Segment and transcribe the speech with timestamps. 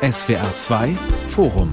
[0.00, 0.94] SWR 2
[1.30, 1.72] Forum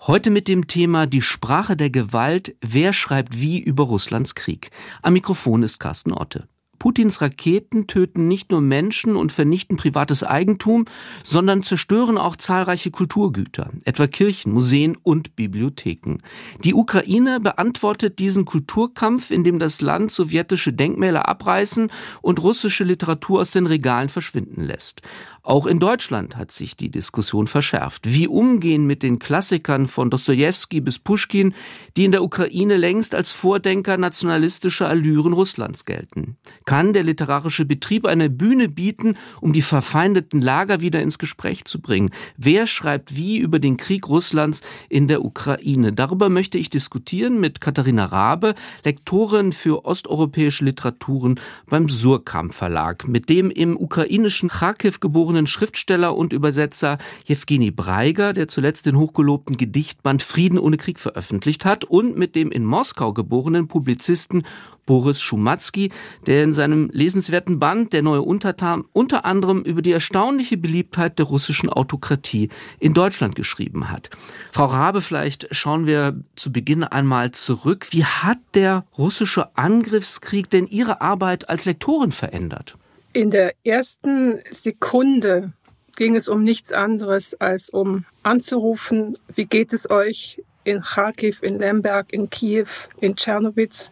[0.00, 2.56] Heute mit dem Thema Die Sprache der Gewalt.
[2.60, 4.72] Wer schreibt wie über Russlands Krieg?
[5.02, 6.48] Am Mikrofon ist Carsten Otte.
[6.80, 10.86] Putins Raketen töten nicht nur Menschen und vernichten privates Eigentum,
[11.22, 16.16] sondern zerstören auch zahlreiche Kulturgüter, etwa Kirchen, Museen und Bibliotheken.
[16.64, 21.92] Die Ukraine beantwortet diesen Kulturkampf, indem das Land sowjetische Denkmäler abreißen
[22.22, 25.02] und russische Literatur aus den Regalen verschwinden lässt.
[25.42, 28.12] Auch in Deutschland hat sich die Diskussion verschärft.
[28.12, 31.54] Wie umgehen mit den Klassikern von Dostoevsky bis Puschkin,
[31.96, 36.36] die in der Ukraine längst als Vordenker nationalistischer Allüren Russlands gelten?
[36.66, 41.80] Kann der literarische Betrieb eine Bühne bieten, um die verfeindeten Lager wieder ins Gespräch zu
[41.80, 42.10] bringen?
[42.36, 44.60] Wer schreibt wie über den Krieg Russlands
[44.90, 45.94] in der Ukraine?
[45.94, 48.54] Darüber möchte ich diskutieren mit Katharina Rabe,
[48.84, 56.16] Lektorin für osteuropäische Literaturen beim Surkamp Verlag, mit dem im ukrainischen Kharkiv geborenen geborenen Schriftsteller
[56.16, 62.16] und Übersetzer Jewgeni Breiger, der zuletzt den hochgelobten Gedichtband Frieden ohne Krieg veröffentlicht hat, und
[62.16, 64.42] mit dem in Moskau geborenen Publizisten
[64.86, 65.92] Boris Schumatzki,
[66.26, 71.26] der in seinem lesenswerten Band Der neue Untertan unter anderem über die erstaunliche Beliebtheit der
[71.26, 72.48] russischen Autokratie
[72.80, 74.10] in Deutschland geschrieben hat.
[74.50, 77.86] Frau Rabe, vielleicht schauen wir zu Beginn einmal zurück.
[77.92, 82.76] Wie hat der russische Angriffskrieg denn Ihre Arbeit als Lektorin verändert?
[83.12, 85.52] In der ersten Sekunde
[85.96, 91.58] ging es um nichts anderes als um anzurufen, wie geht es euch in Kharkiv, in
[91.58, 92.68] Lemberg, in Kiew,
[93.00, 93.90] in Tschernowitz?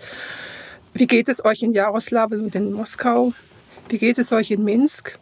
[0.94, 3.32] Wie geht es euch in Jaroslawl und in Moskau?
[3.88, 5.18] Wie geht es euch in Minsk?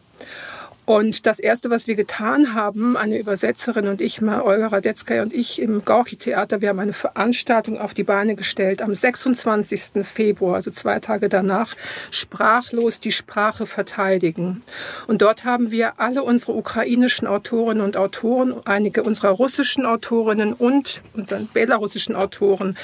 [0.86, 5.34] Und das Erste, was wir getan haben, eine Übersetzerin und ich, mal Olga Radetzky und
[5.34, 10.06] ich im Gorki-Theater, wir haben eine Veranstaltung auf die Beine gestellt am 26.
[10.06, 11.74] Februar, also zwei Tage danach,
[12.12, 14.62] sprachlos die Sprache verteidigen.
[15.08, 21.02] Und dort haben wir alle unsere ukrainischen Autorinnen und Autoren, einige unserer russischen Autorinnen und
[21.14, 22.76] unseren belarussischen Autoren,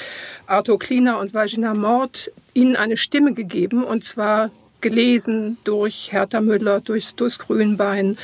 [0.45, 4.51] Arthur Kliner und Vagina Mord, ihnen eine Stimme gegeben, und zwar
[4.83, 8.17] gelesen durch Hertha Müller, durch Dus Grünbein,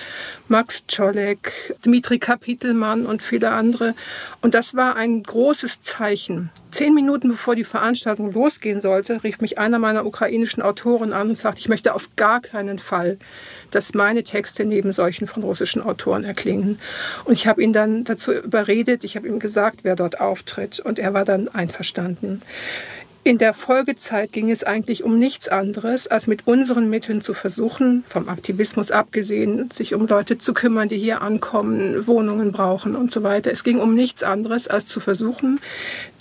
[0.48, 3.96] Max Czolek, Dmitri Kapitelmann und viele andere.
[4.42, 6.52] Und das war ein großes Zeichen.
[6.72, 11.38] Zehn Minuten bevor die Veranstaltung losgehen sollte, rief mich einer meiner ukrainischen Autoren an und
[11.38, 13.18] sagte, ich möchte auf gar keinen Fall,
[13.72, 16.80] dass meine Texte neben solchen von russischen Autoren erklingen.
[17.26, 20.80] Und ich habe ihn dann dazu überredet, ich habe ihm gesagt, wer dort auftritt.
[20.80, 22.44] Und er war dann einverstanden.
[23.26, 28.06] In der Folgezeit ging es eigentlich um nichts anderes, als mit unseren Mitteln zu versuchen,
[28.08, 33.22] vom Aktivismus abgesehen, sich um Leute zu kümmern, die hier ankommen, Wohnungen brauchen und so
[33.22, 33.52] weiter.
[33.52, 35.60] Es ging um nichts anderes, als zu versuchen,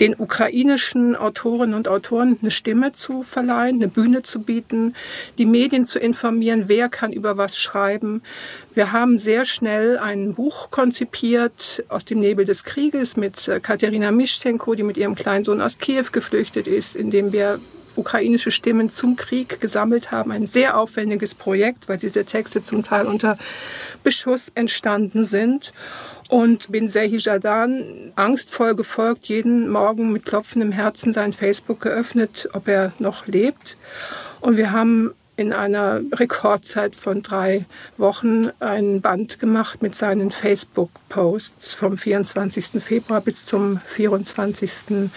[0.00, 4.94] den ukrainischen Autorinnen und Autoren eine Stimme zu verleihen, eine Bühne zu bieten,
[5.38, 8.22] die Medien zu informieren, wer kann über was schreiben,
[8.78, 14.12] wir haben sehr schnell ein Buch konzipiert aus dem Nebel des Krieges mit äh, Katerina
[14.12, 17.58] Mischenko, die mit ihrem kleinen Sohn aus Kiew geflüchtet ist, in dem wir
[17.96, 20.30] ukrainische Stimmen zum Krieg gesammelt haben.
[20.30, 23.36] Ein sehr aufwendiges Projekt, weil diese Texte zum Teil unter
[24.04, 25.72] Beschuss entstanden sind.
[26.28, 32.68] Und bin Sehi Jadan angstvoll gefolgt, jeden Morgen mit klopfendem Herzen sein Facebook geöffnet, ob
[32.68, 33.76] er noch lebt.
[34.40, 37.64] Und wir haben in einer Rekordzeit von drei
[37.96, 42.82] Wochen ein Band gemacht mit seinen Facebook-Posts vom 24.
[42.82, 45.10] Februar bis zum 24.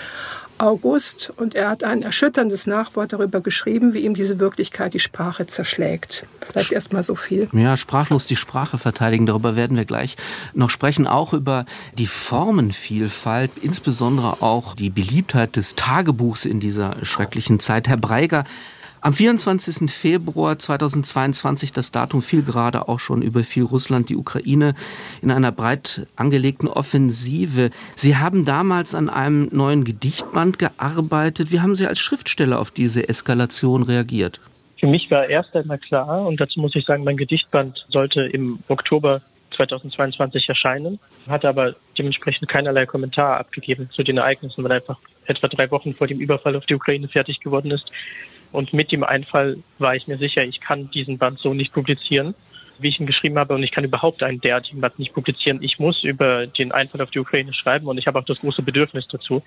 [0.60, 5.48] August und er hat ein erschütterndes Nachwort darüber geschrieben, wie ihm diese Wirklichkeit die Sprache
[5.48, 6.28] zerschlägt.
[6.40, 7.50] Vielleicht erst mal so viel.
[7.52, 10.18] Ja, sprachlos die Sprache verteidigen, darüber werden wir gleich
[10.54, 11.66] noch sprechen, auch über
[11.98, 17.88] die Formenvielfalt, insbesondere auch die Beliebtheit des Tagebuchs in dieser schrecklichen Zeit.
[17.88, 18.44] Herr Breiger,
[19.02, 19.92] am 24.
[19.92, 24.76] Februar 2022, das Datum fiel gerade auch schon, überfiel Russland die Ukraine
[25.22, 27.72] in einer breit angelegten Offensive.
[27.96, 31.52] Sie haben damals an einem neuen Gedichtband gearbeitet.
[31.52, 34.40] Wie haben Sie als Schriftsteller auf diese Eskalation reagiert?
[34.80, 38.60] Für mich war erst einmal klar, und dazu muss ich sagen, mein Gedichtband sollte im
[38.68, 39.22] Oktober
[39.56, 45.70] 2022 erscheinen, hatte aber dementsprechend keinerlei Kommentar abgegeben zu den Ereignissen, weil einfach etwa drei
[45.72, 47.86] Wochen vor dem Überfall auf die Ukraine fertig geworden ist.
[48.52, 52.36] Und mit dem Einfall war ich mir sicher, ich kann diesen Band so nicht publizieren,
[52.80, 53.54] wie ich ihn geschrieben habe.
[53.54, 55.62] Und ich kann überhaupt einen derartigen Band nicht publizieren.
[55.62, 58.62] Ich muss über den Einfall auf die Ukraine schreiben und ich habe auch das große
[58.62, 59.44] Bedürfnis dazu.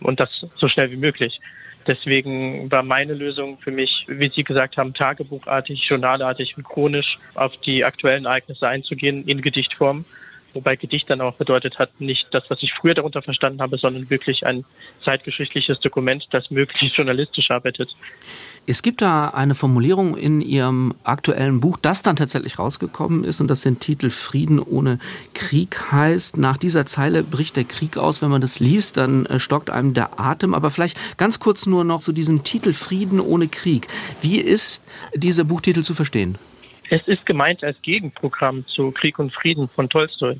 [0.00, 1.40] Und das so schnell wie möglich.
[1.86, 7.56] Deswegen war meine Lösung für mich, wie Sie gesagt haben, tagebuchartig, journalartig und chronisch auf
[7.58, 10.04] die aktuellen Ereignisse einzugehen in Gedichtform
[10.54, 14.10] wobei Gedicht dann auch bedeutet hat, nicht das, was ich früher darunter verstanden habe, sondern
[14.10, 14.64] wirklich ein
[15.04, 17.94] zeitgeschichtliches Dokument, das möglichst journalistisch arbeitet.
[18.66, 23.48] Es gibt da eine Formulierung in Ihrem aktuellen Buch, das dann tatsächlich rausgekommen ist und
[23.48, 24.98] das den Titel Frieden ohne
[25.34, 26.38] Krieg heißt.
[26.38, 28.22] Nach dieser Zeile bricht der Krieg aus.
[28.22, 30.54] Wenn man das liest, dann äh, stockt einem der Atem.
[30.54, 33.88] Aber vielleicht ganz kurz nur noch zu diesem Titel Frieden ohne Krieg.
[34.22, 34.82] Wie ist
[35.14, 36.38] dieser Buchtitel zu verstehen?
[36.90, 40.36] Es ist gemeint als Gegenprogramm zu Krieg und Frieden von Tolstoi.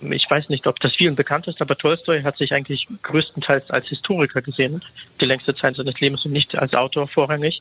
[0.00, 3.88] Ich weiß nicht, ob das vielen bekannt ist, aber Tolstoi hat sich eigentlich größtenteils als
[3.88, 4.84] Historiker gesehen,
[5.20, 7.60] die längste Zeit seines Lebens und nicht als Autor vorrangig.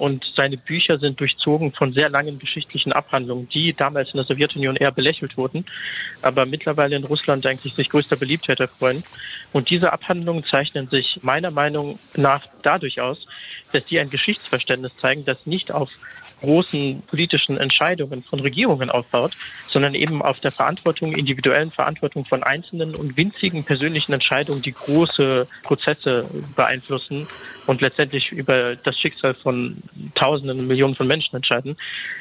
[0.00, 4.76] Und seine Bücher sind durchzogen von sehr langen geschichtlichen Abhandlungen, die damals in der Sowjetunion
[4.76, 5.66] eher belächelt wurden,
[6.22, 9.04] aber mittlerweile in Russland eigentlich sich größter Beliebtheit erfreuen.
[9.52, 13.26] Und diese Abhandlungen zeichnen sich meiner Meinung nach dadurch aus,
[13.72, 15.90] dass sie ein Geschichtsverständnis zeigen, das nicht auf
[16.40, 19.32] großen politischen Entscheidungen von Regierungen aufbaut,
[19.68, 25.46] sondern eben auf der Verantwortung, individuellen Verantwortung von Einzelnen und winzigen persönlichen Entscheidungen, die große
[25.62, 26.26] Prozesse
[26.56, 27.26] beeinflussen
[27.66, 29.82] und letztendlich über das Schicksal von
[30.14, 31.76] Tausenden und Millionen von Menschen entscheiden.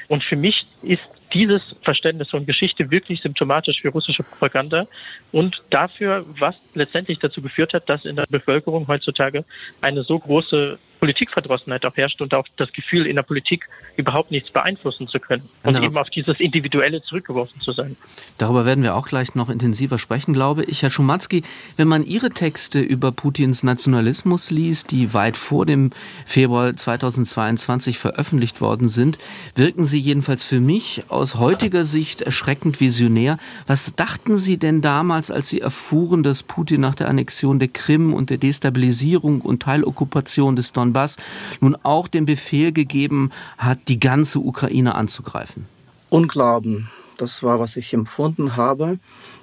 [0.08, 1.02] Und für mich ist
[1.34, 4.88] dieses Verständnis von Geschichte wirklich symptomatisch für russische Propaganda
[5.32, 9.46] und dafür, was letztendlich dazu geführt hat, dass in der Bevölkerung heutzutage
[9.82, 14.52] eine so große Politikverdrossenheit auch herrscht und auch das Gefühl, in der Politik überhaupt nichts
[14.52, 15.86] beeinflussen zu können und genau.
[15.86, 17.98] eben auf dieses Individuelle zurückgeworfen zu sein.
[18.38, 20.84] Darüber werden wir auch gleich noch intensiver sprechen, glaube ich.
[20.84, 21.44] Herr Schumatzki,
[21.78, 25.92] wenn man Ihre Texte über Putins Nationalismus liest, die weit vor dem
[26.26, 29.18] Februar 2022 veröffentlicht worden sind,
[29.56, 33.38] wirken sie jedenfalls für mich aus heutiger Sicht erschreckend visionär.
[33.68, 38.14] Was dachten Sie denn damals, als Sie erfuhren, dass Putin nach der Annexion der Krim
[38.14, 41.18] und der Destabilisierung und Teilokkupation des Donbass Donbass
[41.62, 45.66] nun auch den Befehl gegeben hat, die ganze Ukraine anzugreifen?
[46.10, 48.98] Unglauben, das war, was ich empfunden habe.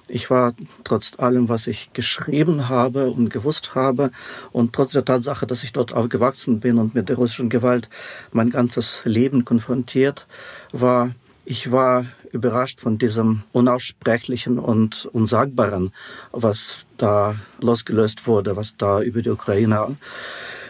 [0.08, 0.54] Ich war
[0.84, 4.10] trotz allem, was ich geschrieben habe und gewusst habe
[4.52, 7.88] und trotz der Tatsache, dass ich dort aufgewachsen bin und mit der russischen Gewalt
[8.32, 10.26] mein ganzes Leben konfrontiert
[10.72, 11.10] war,
[11.44, 15.92] ich war überrascht von diesem Unaussprechlichen und Unsagbaren,
[16.32, 19.96] was da losgelöst wurde, was da über die Ukraine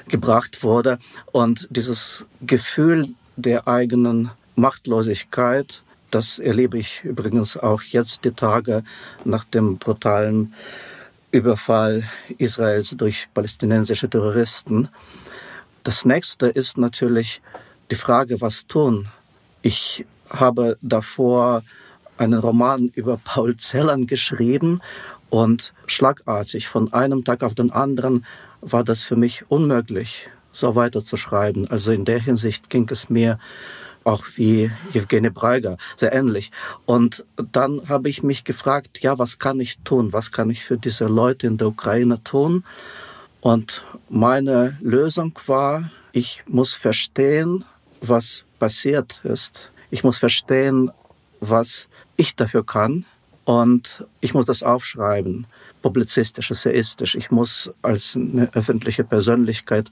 [0.08, 0.98] gebracht wurde.
[1.32, 8.84] Und dieses Gefühl der eigenen Machtlosigkeit, das erlebe ich übrigens auch jetzt die Tage
[9.24, 10.54] nach dem brutalen
[11.32, 12.04] Überfall
[12.38, 14.88] Israels durch palästinensische Terroristen.
[15.82, 17.42] Das nächste ist natürlich
[17.90, 19.08] die Frage, was tun.
[19.62, 21.62] Ich habe davor
[22.16, 24.80] einen Roman über Paul Celan geschrieben
[25.28, 28.24] und schlagartig von einem Tag auf den anderen
[28.60, 31.68] war das für mich unmöglich, so weiterzuschreiben.
[31.70, 33.38] Also in der Hinsicht ging es mir
[34.04, 36.52] auch wie Evgeny Breiger, sehr ähnlich.
[36.86, 40.12] Und dann habe ich mich gefragt, ja, was kann ich tun?
[40.12, 42.64] Was kann ich für diese Leute in der Ukraine tun?
[43.40, 47.64] Und meine Lösung war, ich muss verstehen,
[48.00, 49.70] was passiert ist.
[49.90, 50.90] Ich muss verstehen,
[51.40, 53.04] was ich dafür kann.
[53.44, 55.46] Und ich muss das aufschreiben
[55.82, 57.14] publizistisch, essayistisch.
[57.14, 59.90] Ich muss als eine öffentliche Persönlichkeit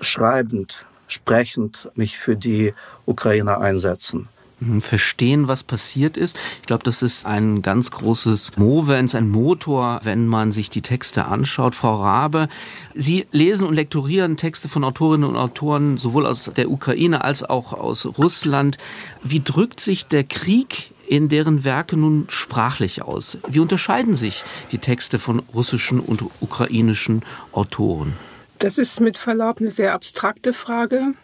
[0.00, 2.72] schreibend, sprechend mich für die
[3.06, 4.28] Ukraine einsetzen
[4.60, 6.36] mhm, verstehen, was passiert ist.
[6.60, 11.24] Ich glaube, das ist ein ganz großes Movens, ein Motor, wenn man sich die Texte
[11.24, 11.74] anschaut.
[11.74, 12.48] Frau Rabe,
[12.94, 17.72] Sie lesen und lektorieren Texte von Autorinnen und Autoren sowohl aus der Ukraine als auch
[17.72, 18.78] aus Russland.
[19.22, 23.38] Wie drückt sich der Krieg in deren Werke nun sprachlich aus?
[23.48, 28.14] Wie unterscheiden sich die Texte von russischen und ukrainischen Autoren?
[28.58, 31.14] Das ist mit Verlaub eine sehr abstrakte Frage.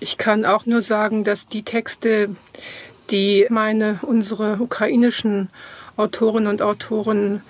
[0.00, 2.28] Ich kann auch nur sagen, dass die Texte,
[3.10, 5.48] die meine, unsere ukrainischen
[5.96, 7.40] Autorinnen und Autoren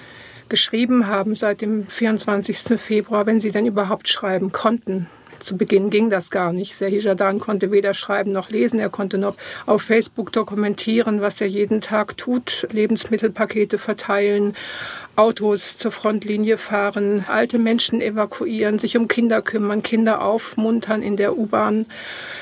[0.48, 2.80] geschrieben haben seit dem 24.
[2.80, 5.08] Februar, wenn sie denn überhaupt schreiben konnten,
[5.40, 6.74] zu Beginn ging das gar nicht.
[6.74, 8.78] Serhii Jadan konnte weder schreiben noch lesen.
[8.78, 12.66] Er konnte noch auf Facebook dokumentieren, was er jeden Tag tut.
[12.72, 14.54] Lebensmittelpakete verteilen,
[15.16, 21.36] Autos zur Frontlinie fahren, alte Menschen evakuieren, sich um Kinder kümmern, Kinder aufmuntern in der
[21.38, 21.86] U-Bahn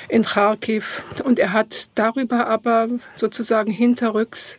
[0.09, 1.03] in Kharkiv.
[1.25, 4.57] Und er hat darüber aber sozusagen hinterrücks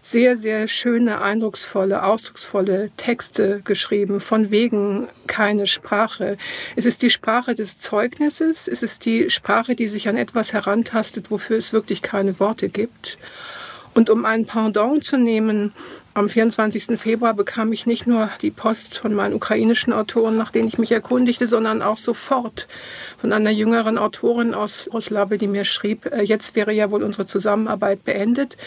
[0.00, 6.38] sehr, sehr schöne, eindrucksvolle, ausdrucksvolle Texte geschrieben, von wegen keine Sprache.
[6.74, 11.30] Es ist die Sprache des Zeugnisses, es ist die Sprache, die sich an etwas herantastet,
[11.30, 13.18] wofür es wirklich keine Worte gibt.
[13.92, 15.72] Und um ein Pendant zu nehmen,
[16.20, 17.00] am 24.
[17.00, 20.92] Februar bekam ich nicht nur die Post von meinen ukrainischen Autoren, nach denen ich mich
[20.92, 22.68] erkundigte, sondern auch sofort
[23.16, 27.24] von einer jüngeren Autorin aus Roslabe, die mir schrieb, äh, jetzt wäre ja wohl unsere
[27.24, 28.58] Zusammenarbeit beendet.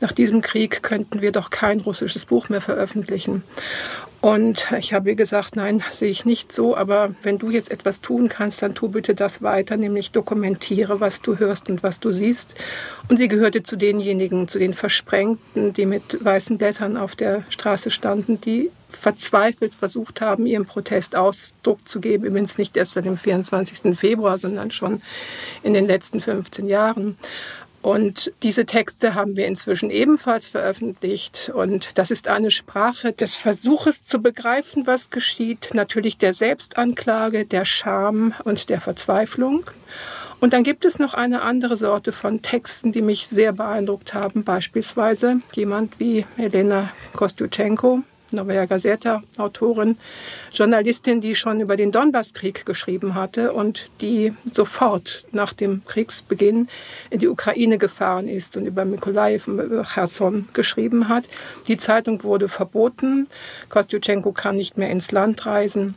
[0.00, 3.44] Nach diesem Krieg könnten wir doch kein russisches Buch mehr veröffentlichen.
[4.22, 8.28] Und ich habe gesagt, nein, sehe ich nicht so, aber wenn du jetzt etwas tun
[8.28, 12.54] kannst, dann tu bitte das weiter, nämlich dokumentiere, was du hörst und was du siehst.
[13.08, 17.90] Und sie gehörte zu denjenigen, zu den Versprengten, die mit weißen Blättern auf der Straße
[17.90, 22.24] standen, die verzweifelt versucht haben, ihrem Protest Ausdruck zu geben.
[22.24, 23.98] Übrigens nicht erst seit dem 24.
[23.98, 25.02] Februar, sondern schon
[25.64, 27.16] in den letzten 15 Jahren.
[27.82, 31.50] Und diese Texte haben wir inzwischen ebenfalls veröffentlicht.
[31.52, 35.70] Und das ist eine Sprache des Versuches zu begreifen, was geschieht.
[35.74, 39.64] Natürlich der Selbstanklage, der Scham und der Verzweiflung.
[40.38, 44.44] Und dann gibt es noch eine andere Sorte von Texten, die mich sehr beeindruckt haben.
[44.44, 49.96] Beispielsweise jemand wie Elena Kostjuchenko, Novaya Gazeta, Autorin,
[50.52, 56.68] Journalistin, die schon über den Donbasskrieg geschrieben hatte und die sofort nach dem Kriegsbeginn
[57.10, 61.24] in die Ukraine gefahren ist und über Mikolaev über Cherson geschrieben hat.
[61.68, 63.28] Die Zeitung wurde verboten.
[63.68, 65.94] Kostjuchenko kann nicht mehr ins Land reisen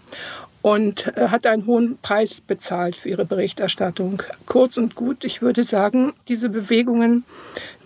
[0.65, 4.23] und äh, hat einen hohen Preis bezahlt für ihre Berichterstattung.
[4.47, 7.23] Kurz und gut, ich würde sagen, diese Bewegungen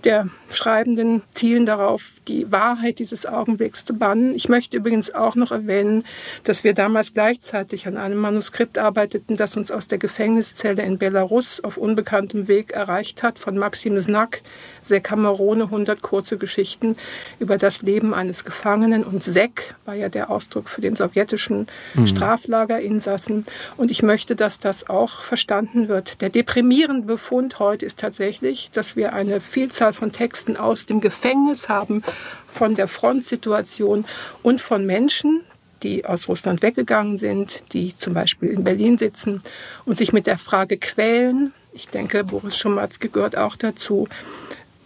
[0.06, 4.36] der Schreibenden zielen darauf, die Wahrheit dieses Augenblicks zu bannen.
[4.36, 6.03] Ich möchte übrigens auch noch erwähnen,
[6.44, 11.60] dass wir damals gleichzeitig an einem Manuskript arbeiteten, das uns aus der Gefängniszelle in Belarus
[11.63, 14.41] auf unbekanntem Weg erreicht hat, von Maxim Znak,
[14.82, 16.96] Sekamerone, 100 kurze Geschichten
[17.39, 19.03] über das Leben eines Gefangenen.
[19.03, 22.08] Und Sek war ja der Ausdruck für den sowjetischen mhm.
[22.08, 23.46] Straflagerinsassen.
[23.77, 26.22] Und ich möchte, dass das auch verstanden wird.
[26.22, 31.01] Der deprimierende Befund heute ist tatsächlich, dass wir eine Vielzahl Vielzahl von Texten aus dem
[31.01, 32.03] Gefängnis haben,
[32.48, 34.05] von der Frontsituation
[34.43, 35.41] und von Menschen,
[35.84, 39.41] die aus Russland weggegangen sind, die zum Beispiel in Berlin sitzen
[39.86, 41.53] und sich mit der Frage quälen.
[41.74, 44.08] Ich denke, Boris Schumatzke gehört auch dazu.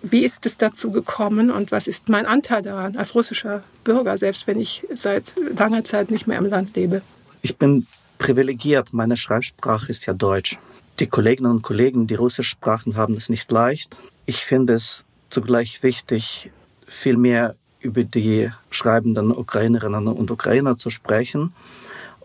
[0.01, 4.47] Wie ist es dazu gekommen und was ist mein Anteil daran als russischer Bürger, selbst
[4.47, 7.01] wenn ich seit langer Zeit nicht mehr im Land lebe?
[7.41, 8.93] Ich bin privilegiert.
[8.93, 10.57] Meine Schreibsprache ist ja Deutsch.
[10.99, 13.97] Die Kolleginnen und Kollegen, die Russisch sprachen, haben es nicht leicht.
[14.25, 16.51] Ich finde es zugleich wichtig,
[16.87, 21.53] viel mehr über die schreibenden Ukrainerinnen und Ukrainer zu sprechen.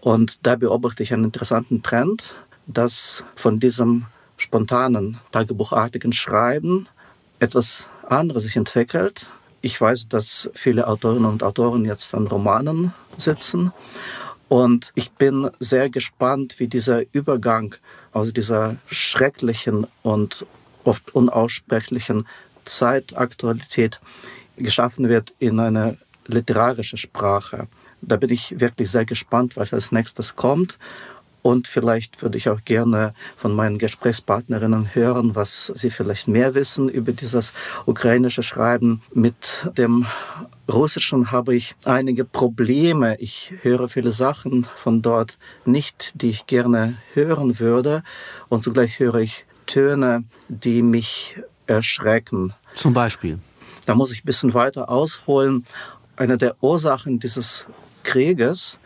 [0.00, 2.34] Und da beobachte ich einen interessanten Trend,
[2.66, 6.86] dass von diesem spontanen, tagebuchartigen Schreiben
[7.40, 9.26] etwas anderes sich entwickelt.
[9.60, 13.72] Ich weiß, dass viele Autorinnen und Autoren jetzt an Romanen sitzen.
[14.48, 17.74] Und ich bin sehr gespannt, wie dieser Übergang
[18.12, 20.46] aus dieser schrecklichen und
[20.84, 22.26] oft unaussprechlichen
[22.64, 24.00] Zeitaktualität
[24.56, 27.68] geschaffen wird in eine literarische Sprache.
[28.00, 30.78] Da bin ich wirklich sehr gespannt, was als nächstes kommt.
[31.40, 36.88] Und vielleicht würde ich auch gerne von meinen Gesprächspartnerinnen hören, was sie vielleicht mehr wissen
[36.88, 37.52] über dieses
[37.86, 39.02] ukrainische Schreiben.
[39.14, 40.04] Mit dem
[40.70, 43.16] Russischen habe ich einige Probleme.
[43.18, 48.02] Ich höre viele Sachen von dort nicht, die ich gerne hören würde.
[48.48, 52.54] Und zugleich höre ich Töne, die mich erschrecken.
[52.74, 53.38] Zum Beispiel?
[53.86, 55.64] Da muss ich ein bisschen weiter ausholen.
[56.16, 57.66] Eine der Ursachen dieses
[58.02, 58.78] Krieges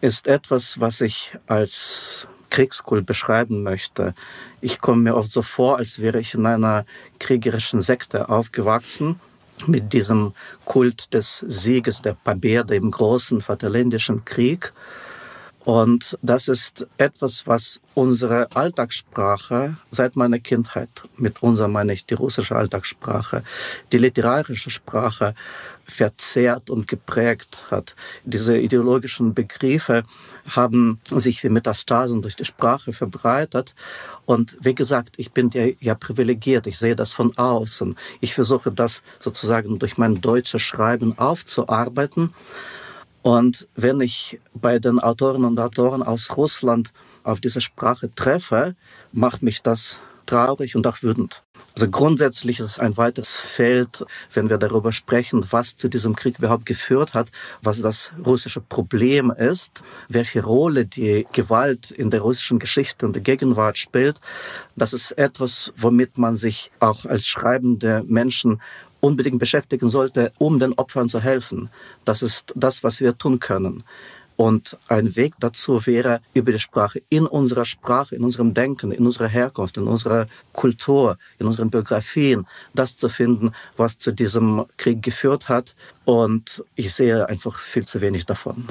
[0.00, 4.14] ist etwas, was ich als Kriegskult beschreiben möchte.
[4.60, 6.86] Ich komme mir oft so vor, als wäre ich in einer
[7.18, 9.18] kriegerischen Sekte aufgewachsen
[9.66, 10.32] mit diesem
[10.64, 14.72] Kult des Sieges der Paberde im großen Vaterländischen Krieg.
[15.64, 22.14] Und das ist etwas, was unsere Alltagssprache seit meiner Kindheit, mit unserer meine ich die
[22.14, 23.42] russische Alltagssprache,
[23.90, 25.34] die literarische Sprache
[25.86, 27.94] verzehrt und geprägt hat.
[28.24, 30.04] Diese ideologischen Begriffe
[30.50, 33.74] haben sich wie Metastasen durch die Sprache verbreitet.
[34.26, 36.66] Und wie gesagt, ich bin ja, ja privilegiert.
[36.66, 37.96] Ich sehe das von außen.
[38.20, 42.34] Ich versuche das sozusagen durch mein deutsches Schreiben aufzuarbeiten.
[43.24, 48.76] Und wenn ich bei den Autoren und Autoren aus Russland auf diese Sprache treffe,
[49.12, 51.42] macht mich das traurig und auch wütend.
[51.74, 54.04] Also grundsätzlich ist es ein weites Feld,
[54.34, 57.30] wenn wir darüber sprechen, was zu diesem Krieg überhaupt geführt hat,
[57.62, 63.22] was das russische Problem ist, welche Rolle die Gewalt in der russischen Geschichte und der
[63.22, 64.20] Gegenwart spielt.
[64.76, 68.60] Das ist etwas, womit man sich auch als schreibende Menschen
[69.04, 71.68] unbedingt beschäftigen sollte, um den Opfern zu helfen.
[72.06, 73.84] Das ist das, was wir tun können.
[74.36, 79.04] Und ein Weg dazu wäre, über die Sprache, in unserer Sprache, in unserem Denken, in
[79.06, 85.02] unserer Herkunft, in unserer Kultur, in unseren Biografien, das zu finden, was zu diesem Krieg
[85.02, 85.74] geführt hat.
[86.06, 88.64] Und ich sehe einfach viel zu wenig davon.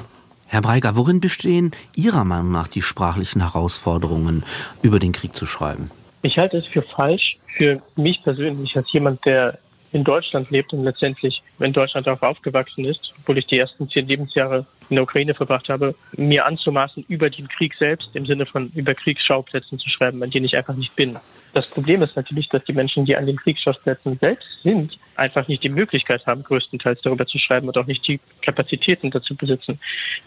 [0.46, 4.42] Herr Breiger, worin bestehen Ihrer Meinung nach die sprachlichen Herausforderungen,
[4.82, 5.90] über den Krieg zu schreiben?
[6.22, 9.58] Ich halte es für falsch, für mich persönlich als jemand, der
[9.94, 14.08] in Deutschland lebt und letztendlich in Deutschland auch aufgewachsen ist, obwohl ich die ersten zehn
[14.08, 18.70] Lebensjahre in der Ukraine verbracht habe, mir anzumaßen, über den Krieg selbst im Sinne von
[18.74, 21.16] über Kriegsschauplätzen zu schreiben, an denen ich einfach nicht bin.
[21.54, 25.62] Das Problem ist natürlich, dass die Menschen, die an den Kriegsschauplätzen selbst sind, einfach nicht
[25.62, 29.78] die Möglichkeit haben, größtenteils darüber zu schreiben und auch nicht die Kapazitäten dazu besitzen.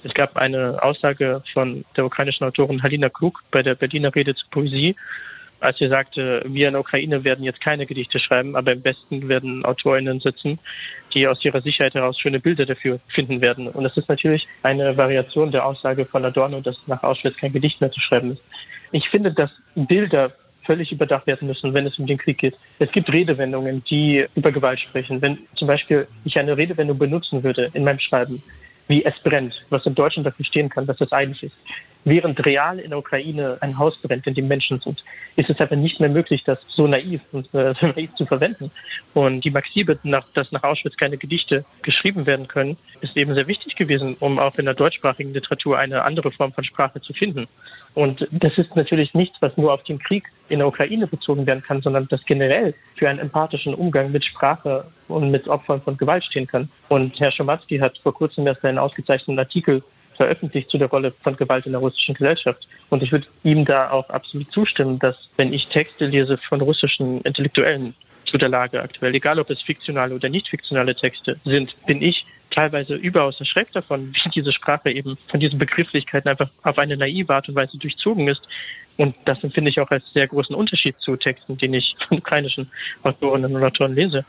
[0.03, 4.49] Es gab eine Aussage von der ukrainischen Autorin Halina Krug bei der Berliner Rede zur
[4.49, 4.95] Poesie,
[5.59, 9.27] als sie sagte, wir in der Ukraine werden jetzt keine Gedichte schreiben, aber im Westen
[9.27, 10.59] werden AutorInnen sitzen,
[11.13, 13.67] die aus ihrer Sicherheit heraus schöne Bilder dafür finden werden.
[13.67, 17.81] Und das ist natürlich eine Variation der Aussage von Adorno, dass nach Auschwitz kein Gedicht
[17.81, 18.41] mehr zu schreiben ist.
[18.91, 20.31] Ich finde, dass Bilder
[20.67, 22.57] völlig überdacht werden müssen, wenn es um den Krieg geht.
[22.77, 25.21] Es gibt Redewendungen, die über Gewalt sprechen.
[25.21, 28.43] Wenn zum Beispiel ich eine Redewendung benutzen würde in meinem Schreiben,
[28.87, 31.55] wie es brennt, was im Deutschen dafür stehen kann, was das eigentlich ist.
[32.09, 35.03] Während real in der Ukraine ein Haus brennt, in dem Menschen sind,
[35.35, 38.71] ist es aber nicht mehr möglich, das so naiv und äh, so naiv zu verwenden.
[39.13, 43.49] Und die Maxime, nach, dass nach Auschwitz keine Gedichte geschrieben werden können, ist eben sehr
[43.49, 47.49] wichtig gewesen, um auch in der deutschsprachigen Literatur eine andere Form von Sprache zu finden.
[47.93, 51.61] Und das ist natürlich nichts, was nur auf den Krieg in der Ukraine bezogen werden
[51.61, 56.23] kann, sondern das generell für einen empathischen Umgang mit Sprache und mit Opfern von Gewalt
[56.23, 56.69] stehen kann.
[56.87, 59.83] Und Herr Schumatzki hat vor kurzem erst einen ausgezeichneten Artikel
[60.17, 62.67] veröffentlicht zu der Rolle von Gewalt in der russischen Gesellschaft.
[62.89, 67.21] Und ich würde ihm da auch absolut zustimmen, dass wenn ich Texte lese von russischen
[67.21, 67.93] Intellektuellen
[68.25, 72.25] zu der Lage aktuell, egal ob es fiktionale oder nicht fiktionale Texte sind, bin ich
[72.51, 77.33] teilweise überaus erschreckt davon, wie diese Sprache eben von diesen Begrifflichkeiten einfach auf eine naive
[77.33, 78.41] Art und Weise durchzogen ist.
[78.97, 82.71] Und das empfinde ich auch als sehr großen Unterschied zu Texten, den ich von ukrainischen
[83.03, 84.25] Autorinnen und Autoren lese.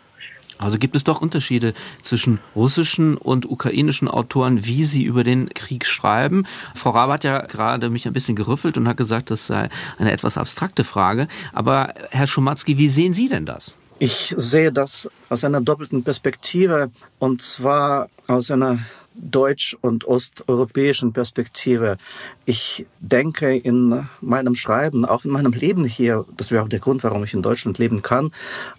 [0.58, 5.86] Also gibt es doch Unterschiede zwischen russischen und ukrainischen Autoren, wie sie über den Krieg
[5.86, 6.46] schreiben.
[6.74, 10.12] Frau Rabe hat ja gerade mich ein bisschen gerüffelt und hat gesagt, das sei eine
[10.12, 11.28] etwas abstrakte Frage.
[11.52, 13.76] Aber Herr Schumatzki, wie sehen Sie denn das?
[14.00, 18.78] Ich sehe das aus einer doppelten Perspektive und zwar aus einer
[19.20, 21.96] deutsch- und osteuropäischen Perspektive.
[22.44, 27.04] Ich denke in meinem Schreiben, auch in meinem Leben hier, das wäre auch der Grund,
[27.04, 28.32] warum ich in Deutschland leben kann,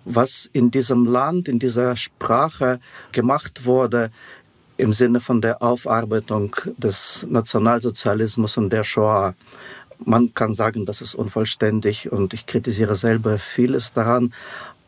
[0.06, 2.80] was in diesem Land, in dieser Sprache
[3.12, 4.12] gemacht wurde,
[4.78, 9.36] im Sinne von der Aufarbeitung des Nationalsozialismus und der Shoah.
[10.06, 14.34] Man kann sagen, das ist unvollständig und ich kritisiere selber vieles daran.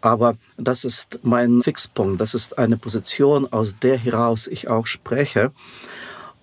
[0.02, 2.20] Aber das ist mein Fixpunkt.
[2.20, 5.52] Das ist eine Position, aus der heraus ich auch spreche.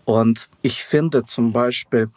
[0.04, 2.08] Und ich finde zum Beispiel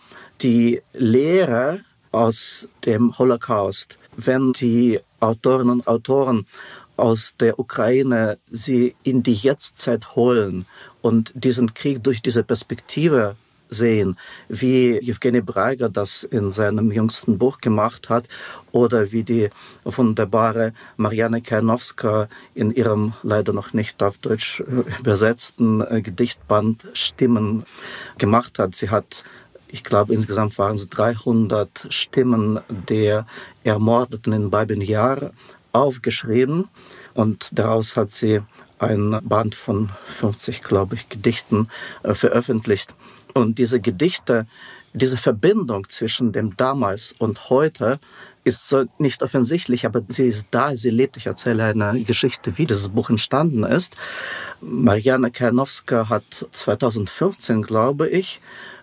[0.41, 6.45] die Lehre aus dem Holocaust, wenn die Autorinnen und Autoren
[6.95, 10.65] aus der Ukraine sie in die Jetztzeit holen
[11.01, 13.35] und diesen Krieg durch diese Perspektive
[13.71, 14.17] sehen,
[14.49, 18.27] wie Evgeny Breiger das in seinem jüngsten Buch gemacht hat
[18.71, 19.49] oder wie die
[19.83, 24.59] wunderbare Marianne Kernowska in ihrem leider noch nicht auf Deutsch
[24.99, 27.65] übersetzten äh, Gedichtband Stimmen
[28.17, 28.75] gemacht hat.
[28.75, 29.23] Sie hat
[29.73, 33.25] ich glaube, insgesamt waren es 300 Stimmen der
[33.63, 35.31] Ermordeten in Babin Yar
[35.71, 36.67] aufgeschrieben
[37.13, 38.41] und daraus hat sie
[38.79, 41.67] ein Band von 50, glaube ich, Gedichten
[42.03, 42.93] äh, veröffentlicht.
[43.33, 44.45] Und diese Gedichte,
[44.93, 47.99] diese Verbindung zwischen dem damals und heute
[48.43, 51.17] ist so nicht offensichtlich, aber sie ist da, sie lebt.
[51.17, 53.95] Ich erzähle eine Geschichte, wie dieses Buch entstanden ist.
[54.61, 58.41] Mariana Kernowska hat 2014, glaube ich,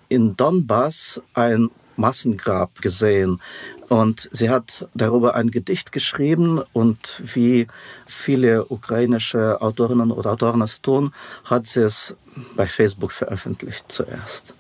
[0.08, 3.40] in Donbass ein Massengrab gesehen.
[3.88, 7.66] Und sie hat darüber ein Gedicht geschrieben und wie
[8.06, 11.12] viele ukrainische Autorinnen oder Autoren es tun,
[11.44, 12.14] hat sie es
[12.54, 14.54] bei Facebook veröffentlicht zuerst.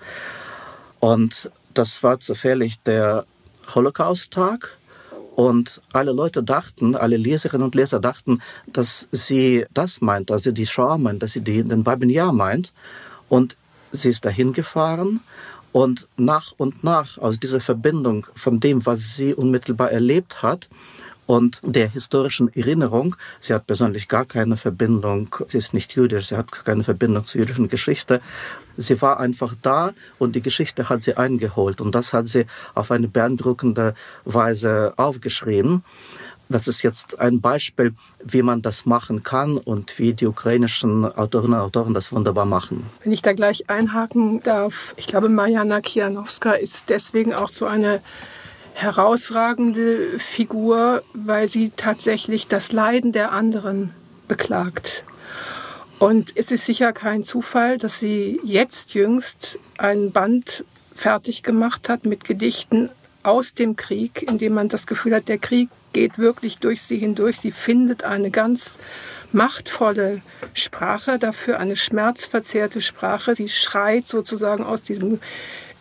[1.00, 3.26] Und das war zufällig der
[3.74, 4.78] Holocaust-Tag.
[5.36, 10.52] Und alle Leute dachten, alle Leserinnen und Leser dachten, dass sie das meint, dass sie
[10.52, 12.72] die Shoah meint, dass sie die, den Babin Yar meint.
[13.28, 13.56] Und
[13.92, 15.20] sie ist dahin gefahren
[15.72, 20.68] und nach und nach aus dieser Verbindung von dem, was sie unmittelbar erlebt hat,
[21.28, 23.14] und der historischen Erinnerung.
[23.38, 27.42] Sie hat persönlich gar keine Verbindung, sie ist nicht jüdisch, sie hat keine Verbindung zur
[27.42, 28.22] jüdischen Geschichte.
[28.78, 32.90] Sie war einfach da und die Geschichte hat sie eingeholt und das hat sie auf
[32.90, 35.84] eine beeindruckende Weise aufgeschrieben.
[36.48, 41.58] Das ist jetzt ein Beispiel, wie man das machen kann und wie die ukrainischen Autorinnen
[41.58, 42.86] und Autoren das wunderbar machen.
[43.02, 48.00] Wenn ich da gleich einhaken darf, ich glaube, Mariana Kianowska ist deswegen auch so eine
[48.74, 53.92] herausragende Figur, weil sie tatsächlich das Leiden der anderen
[54.28, 55.04] beklagt.
[55.98, 62.06] Und es ist sicher kein Zufall, dass sie jetzt jüngst ein Band fertig gemacht hat
[62.06, 62.88] mit Gedichten
[63.22, 66.98] aus dem Krieg, in dem man das Gefühl hat, der Krieg geht wirklich durch sie
[66.98, 67.38] hindurch.
[67.38, 68.78] Sie findet eine ganz
[69.32, 70.22] machtvolle
[70.54, 73.34] Sprache dafür, eine schmerzverzerrte Sprache.
[73.34, 75.20] Sie schreit sozusagen aus diesem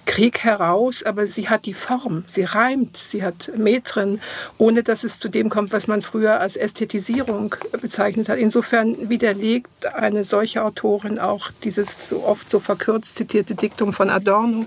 [0.08, 4.22] Krieg heraus, aber sie hat die Form, sie reimt, sie hat Metren,
[4.58, 8.40] ohne dass es zu dem kommt, was man früher als Ästhetisierung bezeichnet hat.
[8.40, 14.66] Insofern widerlegt eine solche Autorin auch dieses so oft so verkürzt zitierte Diktum von Adorno.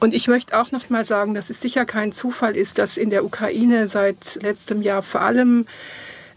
[0.00, 3.10] Und ich möchte auch noch mal sagen, dass es sicher kein Zufall ist, dass in
[3.10, 5.66] der Ukraine seit letztem Jahr vor allem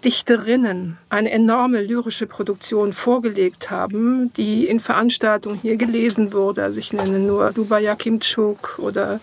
[0.03, 6.63] Dichterinnen eine enorme lyrische Produktion vorgelegt haben, die in Veranstaltungen hier gelesen wurde.
[6.63, 9.21] Also ich nenne nur Luba Jakimczuk oder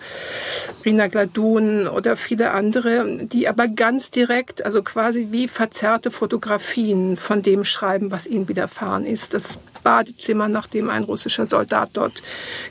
[0.85, 7.42] Rina Gladun oder viele andere, die aber ganz direkt, also quasi wie verzerrte Fotografien von
[7.42, 9.35] dem schreiben, was ihnen widerfahren ist.
[9.35, 12.23] Das Badezimmer, nachdem ein russischer Soldat dort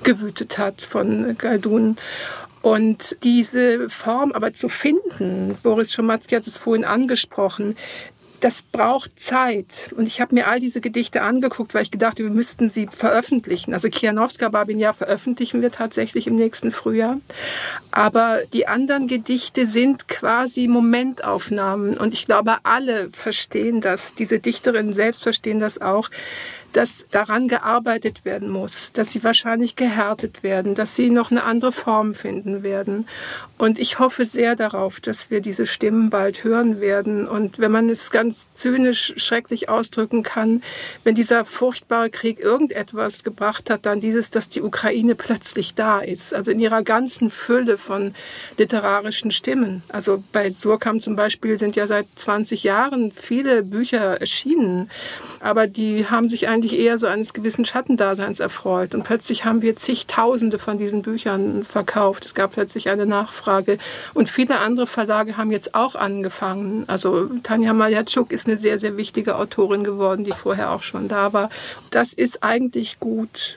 [0.04, 1.98] gewütet hat von Galdun.
[2.62, 7.76] Und diese Form aber zu finden, Boris Schomatzki hat es vorhin angesprochen,
[8.40, 9.94] das braucht Zeit.
[9.96, 13.74] Und ich habe mir all diese Gedichte angeguckt, weil ich gedachte, wir müssten sie veröffentlichen.
[13.74, 17.20] Also Kianowska Babin ja veröffentlichen wir tatsächlich im nächsten Frühjahr.
[17.92, 21.98] Aber die anderen Gedichte sind quasi Momentaufnahmen.
[21.98, 24.16] Und ich glaube, alle verstehen das.
[24.16, 26.10] Diese Dichterinnen selbst verstehen das auch
[26.74, 31.72] dass daran gearbeitet werden muss, dass sie wahrscheinlich gehärtet werden, dass sie noch eine andere
[31.72, 33.08] Form finden werden.
[33.58, 37.28] Und ich hoffe sehr darauf, dass wir diese Stimmen bald hören werden.
[37.28, 40.62] Und wenn man es ganz zynisch, schrecklich ausdrücken kann,
[41.04, 46.34] wenn dieser furchtbare Krieg irgendetwas gebracht hat, dann dieses, dass die Ukraine plötzlich da ist.
[46.34, 48.14] Also in ihrer ganzen Fülle von
[48.58, 49.84] literarischen Stimmen.
[49.90, 54.90] Also bei Surkam zum Beispiel sind ja seit 20 Jahren viele Bücher erschienen.
[55.42, 58.94] Aber die haben sich ein eigentlich eher so eines gewissen Schattendaseins erfreut.
[58.94, 62.26] Und plötzlich haben wir zigtausende von diesen Büchern verkauft.
[62.26, 63.78] Es gab plötzlich eine Nachfrage.
[64.14, 66.84] Und viele andere Verlage haben jetzt auch angefangen.
[66.88, 71.32] Also Tanja Maljatschuk ist eine sehr, sehr wichtige Autorin geworden, die vorher auch schon da
[71.32, 71.50] war.
[71.92, 73.56] Das ist eigentlich gut.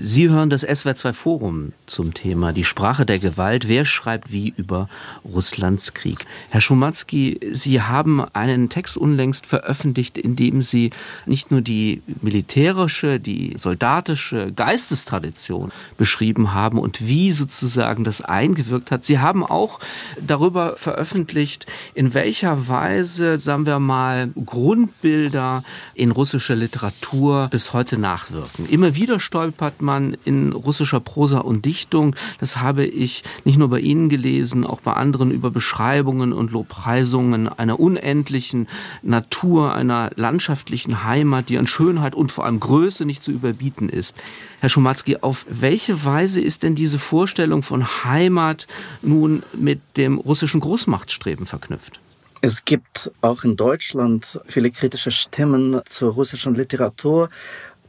[0.00, 3.66] Sie hören das SWR2 Forum zum Thema Die Sprache der Gewalt.
[3.66, 4.88] Wer schreibt wie über
[5.24, 6.24] Russlands Krieg?
[6.50, 10.92] Herr Schumatzki, Sie haben einen Text unlängst veröffentlicht, in dem Sie
[11.26, 19.04] nicht nur die militärische, die soldatische Geistestradition beschrieben haben und wie sozusagen das eingewirkt hat.
[19.04, 19.80] Sie haben auch
[20.24, 28.68] darüber veröffentlicht, in welcher Weise, sagen wir mal, Grundbilder in russischer Literatur bis heute nachwirken.
[28.68, 33.68] Immer wieder stolpert man man in russischer Prosa und Dichtung, das habe ich nicht nur
[33.68, 38.68] bei Ihnen gelesen, auch bei anderen über Beschreibungen und Lobpreisungen einer unendlichen
[39.02, 44.16] Natur, einer landschaftlichen Heimat, die an Schönheit und vor allem Größe nicht zu überbieten ist.
[44.60, 48.66] Herr Schumatzki, auf welche Weise ist denn diese Vorstellung von Heimat
[49.00, 52.00] nun mit dem russischen Großmachtstreben verknüpft?
[52.40, 57.30] Es gibt auch in Deutschland viele kritische Stimmen zur russischen Literatur.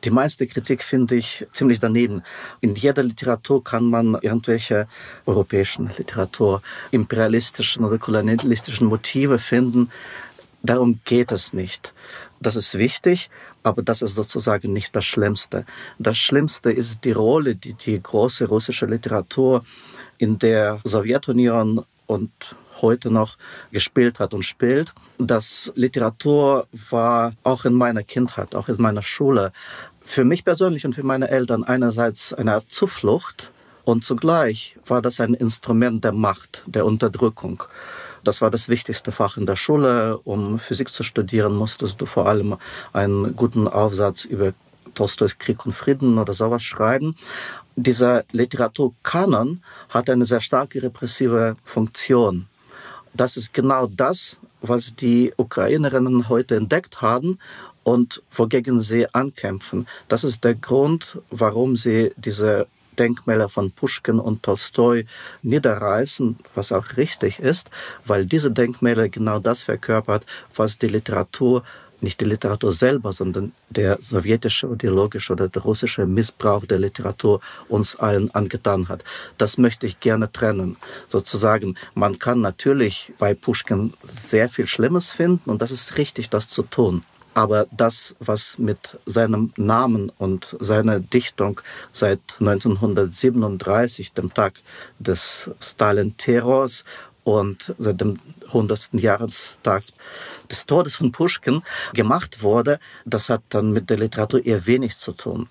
[0.03, 2.23] Die meiste Kritik finde ich ziemlich daneben.
[2.61, 4.87] In jeder Literatur kann man irgendwelche
[5.25, 9.91] europäischen Literatur, imperialistischen oder kolonialistischen Motive finden.
[10.63, 11.93] Darum geht es nicht.
[12.39, 13.29] Das ist wichtig,
[13.63, 15.65] aber das ist sozusagen nicht das Schlimmste.
[15.97, 19.63] Das Schlimmste ist die Rolle, die die große russische Literatur
[20.17, 22.31] in der Sowjetunion und
[22.81, 23.37] heute noch
[23.71, 24.93] gespielt hat und spielt.
[25.19, 29.51] Das Literatur war auch in meiner Kindheit, auch in meiner Schule
[30.09, 33.51] für mich persönlich und für meine Eltern einerseits eine Art Zuflucht
[33.83, 37.61] und zugleich war das ein Instrument der Macht, der Unterdrückung.
[38.23, 40.17] Das war das wichtigste Fach in der Schule.
[40.23, 42.57] Um Physik zu studieren, musstest du vor allem
[42.91, 44.53] einen guten Aufsatz über
[44.95, 47.15] Tolstois Krieg und Frieden oder sowas schreiben.
[47.75, 52.47] Dieser Literaturkanon hat eine sehr starke repressive Funktion.
[53.13, 57.37] Das ist genau das, was die Ukrainerinnen heute entdeckt haben
[57.89, 59.87] und wogegen sie ankämpfen.
[60.07, 62.67] Das ist der Grund, warum sie diese
[62.99, 65.05] Denkmäler von Puschkin und Tolstoi
[65.41, 67.69] niederreißen, was auch richtig ist,
[68.05, 70.25] weil diese Denkmäler genau das verkörpert,
[70.55, 71.63] was die Literatur
[72.01, 77.97] nicht die Literatur selber, sondern der sowjetische ideologische oder der russische Missbrauch der Literatur uns
[77.97, 79.03] allen angetan hat.
[79.37, 80.77] Das möchte ich gerne trennen.
[81.09, 86.47] Sozusagen, man kann natürlich bei Pushkin sehr viel Schlimmes finden und das ist richtig, das
[86.47, 87.03] zu tun.
[87.39, 91.61] Aber das, was mit seinem Namen und seiner Dichtung
[91.93, 94.55] seit 1937, dem Tag
[94.99, 96.83] des Stalin-Terrors
[97.23, 98.89] und seit dem 100.
[98.95, 99.83] Jahrestag
[100.51, 101.61] des Todes von Pushkin
[101.93, 105.47] gemacht wurde, das hat dann mit der Literatur eher wenig zu tun.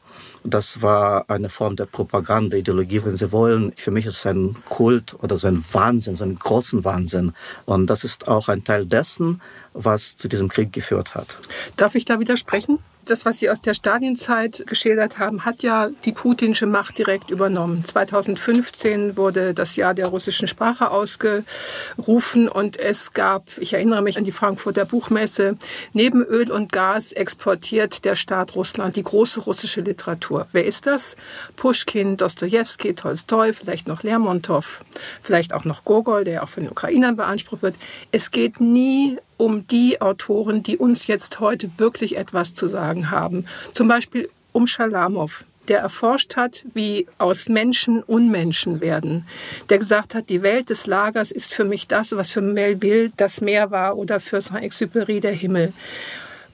[0.51, 3.73] Das war eine Form der Propaganda, Ideologie, wenn Sie wollen.
[3.77, 7.35] Für mich ist es ein Kult oder so ein Wahnsinn, so ein großen Wahnsinn.
[7.67, 9.43] Und das ist auch ein Teil dessen,
[9.75, 11.37] was zu diesem Krieg geführt hat.
[11.77, 12.79] Darf ich da widersprechen?
[13.11, 17.85] Das, was Sie aus der Stalinzeit geschildert haben, hat ja die putinsche Macht direkt übernommen.
[17.85, 24.25] 2015 wurde das Jahr der russischen Sprache ausgerufen und es gab, ich erinnere mich an
[24.25, 25.57] die Frankfurter Buchmesse,
[25.93, 30.47] neben Öl und Gas exportiert der Staat Russland die große russische Literatur.
[30.53, 31.17] Wer ist das?
[31.57, 34.85] Pushkin, Dostoevsky, Tolstoi, vielleicht noch Lermontov,
[35.21, 37.75] vielleicht auch noch Gogol, der auch von den Ukrainern beansprucht wird.
[38.13, 43.47] Es geht nie um die Autoren, die uns jetzt heute wirklich etwas zu sagen haben.
[43.73, 49.27] Zum Beispiel um Schalamow, der erforscht hat, wie aus Menschen Unmenschen werden.
[49.71, 53.41] Der gesagt hat, die Welt des Lagers ist für mich das, was für Melville das
[53.41, 55.73] Meer war oder für Saint-Exupéry der Himmel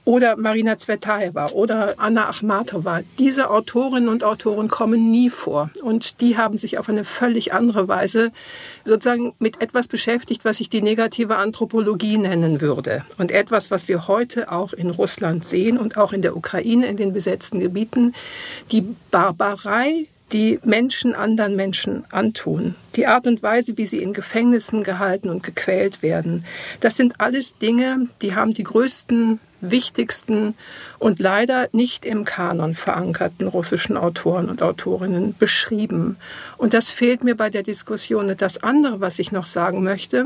[0.05, 3.01] oder Marina Zvetaeva oder Anna Achmatova.
[3.17, 5.71] Diese Autorinnen und Autoren kommen nie vor.
[5.81, 8.31] Und die haben sich auf eine völlig andere Weise
[8.85, 13.03] sozusagen mit etwas beschäftigt, was ich die negative Anthropologie nennen würde.
[13.17, 16.97] Und etwas, was wir heute auch in Russland sehen und auch in der Ukraine, in
[16.97, 18.13] den besetzten Gebieten.
[18.71, 22.75] Die Barbarei die Menschen anderen Menschen antun.
[22.95, 26.45] Die Art und Weise, wie sie in Gefängnissen gehalten und gequält werden.
[26.79, 30.55] Das sind alles Dinge, die haben die größten wichtigsten
[30.99, 36.17] und leider nicht im Kanon verankerten russischen Autoren und Autorinnen beschrieben.
[36.57, 38.29] Und das fehlt mir bei der Diskussion.
[38.29, 40.25] Und das andere, was ich noch sagen möchte,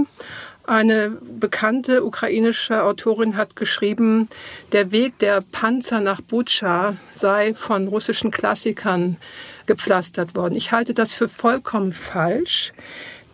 [0.69, 4.29] eine bekannte ukrainische Autorin hat geschrieben,
[4.71, 9.17] der Weg der Panzer nach Butscha sei von russischen Klassikern
[9.65, 10.55] gepflastert worden.
[10.55, 12.71] Ich halte das für vollkommen falsch.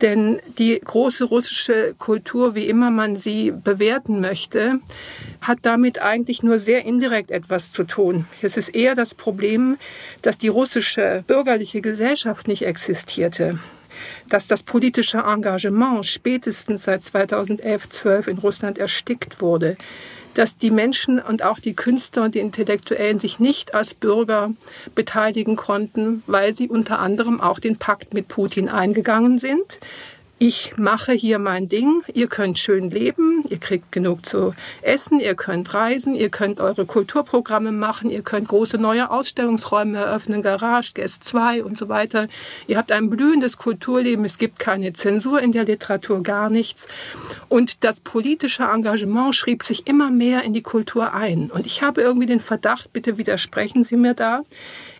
[0.02, 4.80] Denn die große russische Kultur, wie immer man sie bewerten möchte,
[5.42, 8.26] hat damit eigentlich nur sehr indirekt etwas zu tun.
[8.42, 9.78] Es ist eher das Problem,
[10.22, 13.60] dass die russische bürgerliche Gesellschaft nicht existierte
[14.30, 19.78] dass das politische Engagement spätestens seit 2011, 12 in Russland erstickt wurde
[20.38, 24.52] dass die Menschen und auch die Künstler und die Intellektuellen sich nicht als Bürger
[24.94, 29.80] beteiligen konnten, weil sie unter anderem auch den Pakt mit Putin eingegangen sind
[30.38, 35.34] ich mache hier mein Ding, ihr könnt schön leben, ihr kriegt genug zu essen, ihr
[35.34, 41.24] könnt reisen, ihr könnt eure Kulturprogramme machen, ihr könnt große neue Ausstellungsräume eröffnen, Garage, Guest
[41.24, 42.28] 2 und so weiter.
[42.68, 46.90] Ihr habt ein blühendes Kulturleben, es gibt keine Zensur in der Literatur, gar nichts.
[47.48, 51.50] Und das politische Engagement schrieb sich immer mehr in die Kultur ein.
[51.50, 54.42] Und ich habe irgendwie den Verdacht, bitte widersprechen Sie mir da,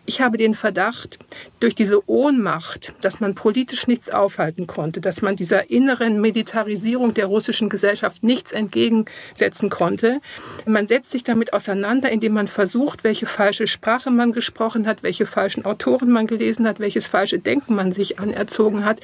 [0.06, 1.18] ich habe den Verdacht,
[1.60, 7.26] durch diese Ohnmacht, dass man politisch nichts aufhalten konnte, dass man dieser inneren Militarisierung der
[7.26, 10.20] russischen Gesellschaft nichts entgegensetzen konnte,
[10.64, 15.26] man setzt sich damit auseinander, indem man versucht, welche falsche Sprache man gesprochen hat, welche
[15.26, 19.00] falschen Autoren man gelesen hat, welches falsche Denken man sich anerzogen hat.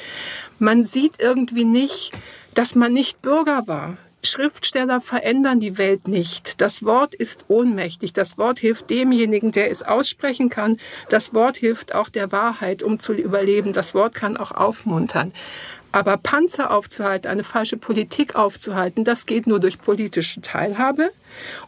[0.58, 2.12] Man sieht irgendwie nicht,
[2.54, 6.60] dass man nicht Bürger war Schriftsteller verändern die Welt nicht.
[6.60, 8.12] Das Wort ist ohnmächtig.
[8.12, 10.78] Das Wort hilft demjenigen, der es aussprechen kann.
[11.08, 13.72] Das Wort hilft auch der Wahrheit, um zu überleben.
[13.72, 15.32] Das Wort kann auch aufmuntern.
[15.92, 21.10] Aber Panzer aufzuhalten, eine falsche Politik aufzuhalten, das geht nur durch politische Teilhabe.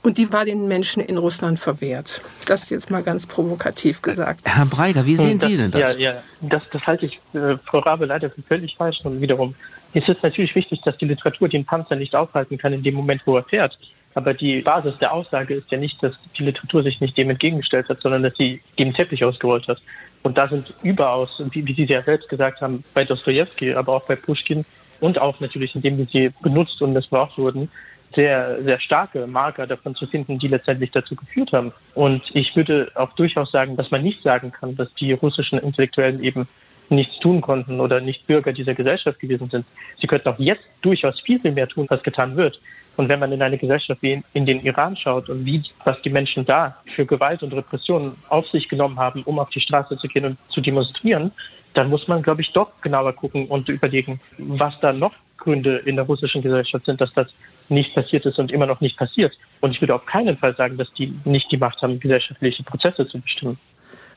[0.02, 2.22] Und die war den Menschen in Russland verwehrt.
[2.46, 4.40] Das jetzt mal ganz provokativ gesagt.
[4.44, 5.94] Herr Breiger, wie sehen das, Sie denn das?
[5.94, 8.96] Ja, ja, das, das halte ich, äh, Frau Rabe, leider für völlig falsch.
[9.04, 9.54] Und wiederum
[9.94, 13.22] ist es natürlich wichtig, dass die Literatur den Panzer nicht aufhalten kann in dem Moment,
[13.24, 13.78] wo er fährt.
[14.14, 17.88] Aber die Basis der Aussage ist ja nicht, dass die Literatur sich nicht dem entgegengestellt
[17.88, 19.80] hat, sondern dass sie dem Teppich ausgerollt hat.
[20.22, 24.06] Und da sind überaus, wie, wie Sie ja selbst gesagt haben, bei Dostoevsky, aber auch
[24.06, 24.64] bei Pushkin
[25.00, 27.70] und auch natürlich, indem wir sie benutzt und missbraucht wurden,
[28.14, 31.72] sehr, sehr starke Marker davon zu finden, die letztendlich dazu geführt haben.
[31.94, 36.22] Und ich würde auch durchaus sagen, dass man nicht sagen kann, dass die russischen Intellektuellen
[36.22, 36.48] eben
[36.90, 39.66] nichts tun konnten oder nicht Bürger dieser Gesellschaft gewesen sind.
[40.00, 42.60] Sie könnten auch jetzt durchaus viel, viel mehr tun, was getan wird.
[42.96, 46.10] Und wenn man in eine Gesellschaft wie in, den Iran schaut und wie, was die
[46.10, 50.06] Menschen da für Gewalt und Repression auf sich genommen haben, um auf die Straße zu
[50.06, 51.32] gehen und zu demonstrieren,
[51.74, 55.96] dann muss man, glaube ich, doch genauer gucken und überlegen, was da noch Gründe in
[55.96, 57.28] der russischen Gesellschaft sind, dass das
[57.68, 59.32] nicht passiert ist und immer noch nicht passiert.
[59.60, 63.08] Und ich würde auf keinen Fall sagen, dass die nicht die Macht haben, gesellschaftliche Prozesse
[63.08, 63.58] zu bestimmen.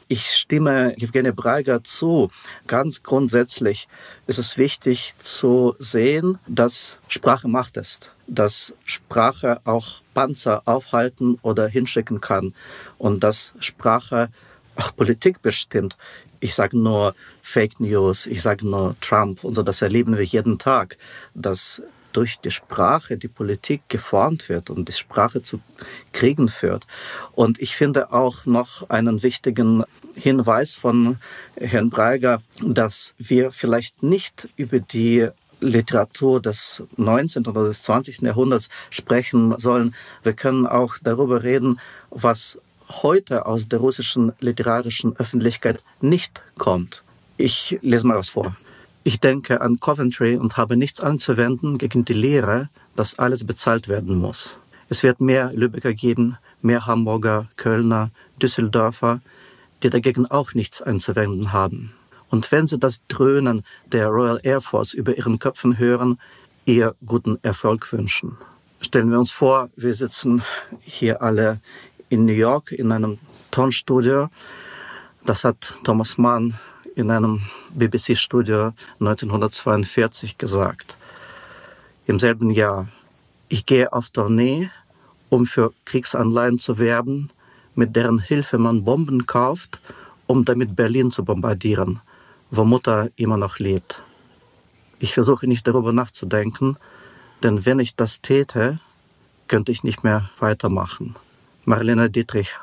[0.10, 2.32] Ich stimme Evgeny Breiger zu.
[2.66, 3.90] Ganz grundsätzlich
[4.26, 11.68] ist es wichtig zu sehen, dass Sprache Macht ist, dass Sprache auch Panzer aufhalten oder
[11.68, 12.54] hinschicken kann
[12.98, 14.30] und dass Sprache
[14.78, 15.98] auch Politik bestimmt.
[16.40, 20.58] Ich sage nur Fake News, ich sage nur Trump und so, das erleben wir jeden
[20.58, 20.98] Tag,
[21.34, 21.82] dass
[22.18, 25.60] durch die Sprache die Politik geformt wird und die Sprache zu
[26.14, 26.88] Kriegen führt.
[27.34, 29.84] Und ich finde auch noch einen wichtigen
[30.16, 31.18] Hinweis von
[31.58, 35.28] Herrn Breiger, dass wir vielleicht nicht über die
[35.60, 37.46] Literatur des 19.
[37.46, 38.22] oder des 20.
[38.22, 39.94] Jahrhunderts sprechen sollen.
[40.24, 42.58] Wir können auch darüber reden, was
[42.90, 47.04] heute aus der russischen literarischen Öffentlichkeit nicht kommt.
[47.38, 48.56] Ich lese mal was vor.
[49.08, 52.68] Ich denke an Coventry und habe nichts anzuwenden gegen die Lehre,
[52.98, 54.58] dass alles bezahlt werden muss.
[54.90, 59.22] Es wird mehr Lübecker geben, mehr Hamburger, Kölner, Düsseldorfer,
[59.82, 61.94] die dagegen auch nichts einzuwenden haben.
[62.30, 66.20] Und wenn sie das Dröhnen der Royal Air Force über ihren Köpfen hören,
[66.66, 68.36] ihr guten Erfolg wünschen.
[68.82, 70.44] Stellen wir uns vor, wir sitzen
[70.82, 71.62] hier alle
[72.10, 73.20] in New York in einem
[73.52, 74.28] Tonstudio.
[75.26, 76.56] Das hat Thomas Mann
[76.98, 77.42] in einem
[77.76, 80.98] BBC-Studio 1942 gesagt.
[82.08, 82.88] Im selben Jahr,
[83.50, 84.70] ich gehe auf Tournee,
[85.30, 87.30] um für Kriegsanleihen zu werben,
[87.76, 89.80] mit deren Hilfe man Bomben kauft,
[90.26, 92.02] um damit Berlin zu bombardieren,
[92.50, 94.02] wo Mutter immer noch lebt.
[94.98, 96.78] Ich versuche nicht darüber nachzudenken,
[97.44, 98.80] denn wenn ich das täte,
[99.48, 101.16] könnte ich nicht mehr weitermachen.
[101.64, 102.56] Marlene Dietrich,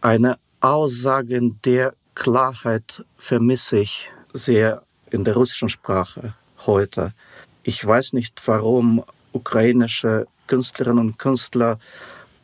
[0.00, 6.34] eine Aussage, in der Klarheit vermisse ich sehr in der russischen Sprache
[6.66, 7.14] heute.
[7.62, 9.02] Ich weiß nicht, warum
[9.32, 11.78] ukrainische Künstlerinnen und Künstler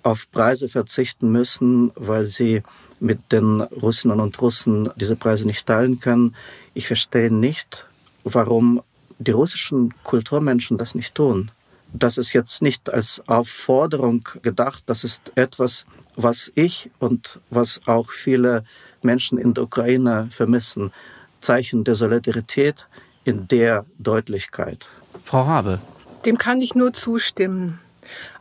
[0.02, 2.62] auf Preise verzichten müssen, weil sie
[3.00, 6.34] mit den Russinnen und Russen diese Preise nicht teilen können.
[6.72, 7.84] Ich verstehe nicht,
[8.24, 8.82] warum
[9.18, 11.50] die russischen Kulturmenschen das nicht tun.
[11.92, 15.84] Das ist jetzt nicht als Aufforderung gedacht, das ist etwas,
[16.16, 18.64] was ich und was auch viele
[19.02, 20.92] Menschen in der Ukraine vermissen.
[21.40, 22.88] Zeichen der Solidarität
[23.24, 24.88] in der Deutlichkeit.
[25.22, 25.80] Frau Rabe.
[26.24, 27.80] Dem kann ich nur zustimmen.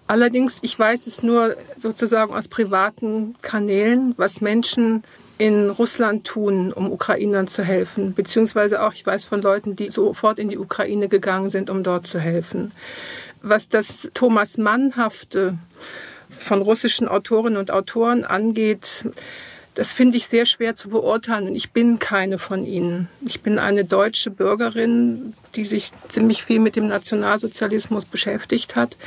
[0.08, 5.04] Allerdings, ich weiß es nur sozusagen aus privaten Kanälen, was Menschen
[5.38, 8.13] in Russland tun, um Ukrainern zu helfen.
[8.13, 12.08] Beziehungsweise auch, ich weiß von Leuten, die sofort in die Ukraine gegangen sind, um dort
[12.08, 12.72] zu helfen.
[13.41, 15.58] Was das Thomas Mannhafte
[16.30, 19.06] von russischen Autorinnen und Autoren angeht,
[19.76, 23.08] das finde ich sehr schwer zu beurteilen ich bin keine von ihnen.
[23.26, 28.98] Ich bin eine deutsche Bürgerin, die sich ziemlich viel mit dem Nationalsozialismus beschäftigt hat.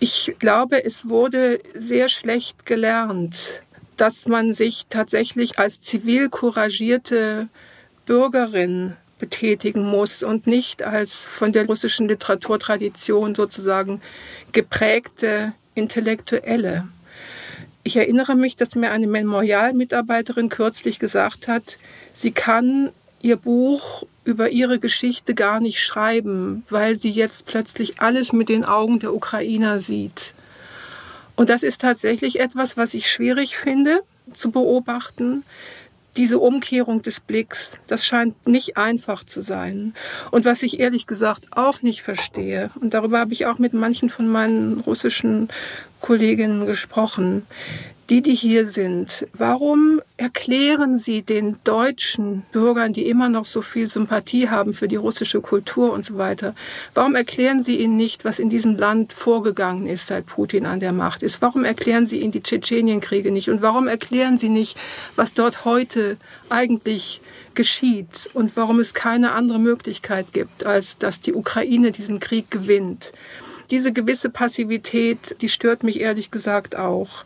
[0.00, 3.62] Ich glaube, es wurde sehr schlecht gelernt,
[3.96, 7.48] dass man sich tatsächlich als zivil couragierte
[8.06, 14.00] Bürgerin betätigen muss und nicht als von der russischen Literaturtradition sozusagen
[14.52, 16.86] geprägte Intellektuelle.
[17.88, 21.78] Ich erinnere mich, dass mir eine Memorialmitarbeiterin kürzlich gesagt hat,
[22.12, 22.90] sie kann
[23.22, 28.66] ihr Buch über ihre Geschichte gar nicht schreiben, weil sie jetzt plötzlich alles mit den
[28.66, 30.34] Augen der Ukrainer sieht.
[31.34, 34.02] Und das ist tatsächlich etwas, was ich schwierig finde
[34.34, 35.42] zu beobachten,
[36.18, 39.94] diese Umkehrung des Blicks, das scheint nicht einfach zu sein.
[40.32, 44.10] Und was ich ehrlich gesagt auch nicht verstehe, und darüber habe ich auch mit manchen
[44.10, 45.48] von meinen russischen
[46.00, 47.46] Kolleginnen gesprochen,
[48.10, 53.86] die, die hier sind, warum erklären Sie den deutschen Bürgern, die immer noch so viel
[53.86, 56.54] Sympathie haben für die russische Kultur und so weiter,
[56.94, 60.92] warum erklären Sie ihnen nicht, was in diesem Land vorgegangen ist, seit Putin an der
[60.92, 61.42] Macht ist?
[61.42, 63.50] Warum erklären Sie ihnen die Tschetschenienkriege nicht?
[63.50, 64.78] Und warum erklären Sie nicht,
[65.14, 66.16] was dort heute
[66.48, 67.20] eigentlich
[67.54, 73.12] geschieht und warum es keine andere Möglichkeit gibt, als dass die Ukraine diesen Krieg gewinnt?
[73.70, 77.24] Diese gewisse Passivität, die stört mich ehrlich gesagt auch.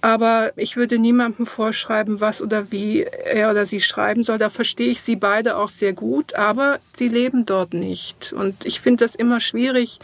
[0.00, 4.38] Aber ich würde niemandem vorschreiben, was oder wie er oder sie schreiben soll.
[4.38, 8.32] Da verstehe ich sie beide auch sehr gut, aber sie leben dort nicht.
[8.32, 9.98] Und ich finde das immer schwierig,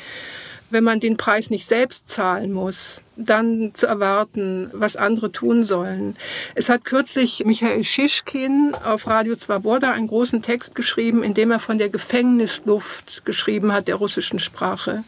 [0.71, 6.17] wenn man den Preis nicht selbst zahlen muss, dann zu erwarten, was andere tun sollen.
[6.55, 11.59] Es hat kürzlich Michael Schischkin auf Radio Zwaboda einen großen Text geschrieben, in dem er
[11.59, 15.05] von der Gefängnisluft geschrieben hat, der russischen Sprache.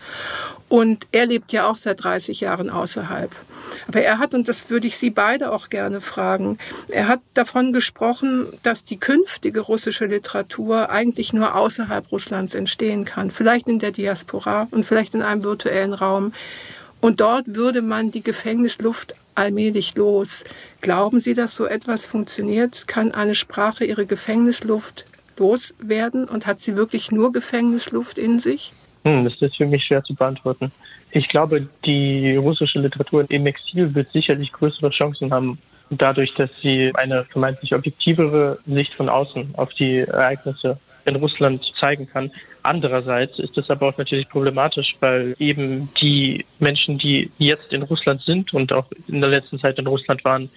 [0.70, 3.32] Und er lebt ja auch seit 30 Jahren außerhalb.
[3.88, 7.72] Aber er hat, und das würde ich Sie beide auch gerne fragen, er hat davon
[7.72, 13.32] gesprochen, dass die künftige russische Literatur eigentlich nur außerhalb Russlands entstehen kann.
[13.32, 16.32] Vielleicht in der Diaspora und vielleicht in einem virtuellen Raum.
[17.00, 20.44] Und dort würde man die Gefängnisluft allmählich los.
[20.82, 22.86] Glauben Sie, dass so etwas funktioniert?
[22.86, 25.04] Kann eine Sprache ihre Gefängnisluft
[25.36, 28.72] loswerden und hat sie wirklich nur Gefängnisluft in sich?
[29.04, 30.72] Hm, das ist für mich schwer zu beantworten.
[31.10, 35.58] Ich glaube, die russische Literatur im Exil wird sicherlich größere Chancen haben,
[35.90, 42.06] dadurch, dass sie eine vermeintlich objektivere Sicht von außen auf die Ereignisse in Russland zeigen
[42.08, 42.30] kann.
[42.62, 48.22] Andererseits ist es aber auch natürlich problematisch, weil eben die Menschen, die jetzt in Russland
[48.22, 50.50] sind und auch in der letzten Zeit in Russland waren,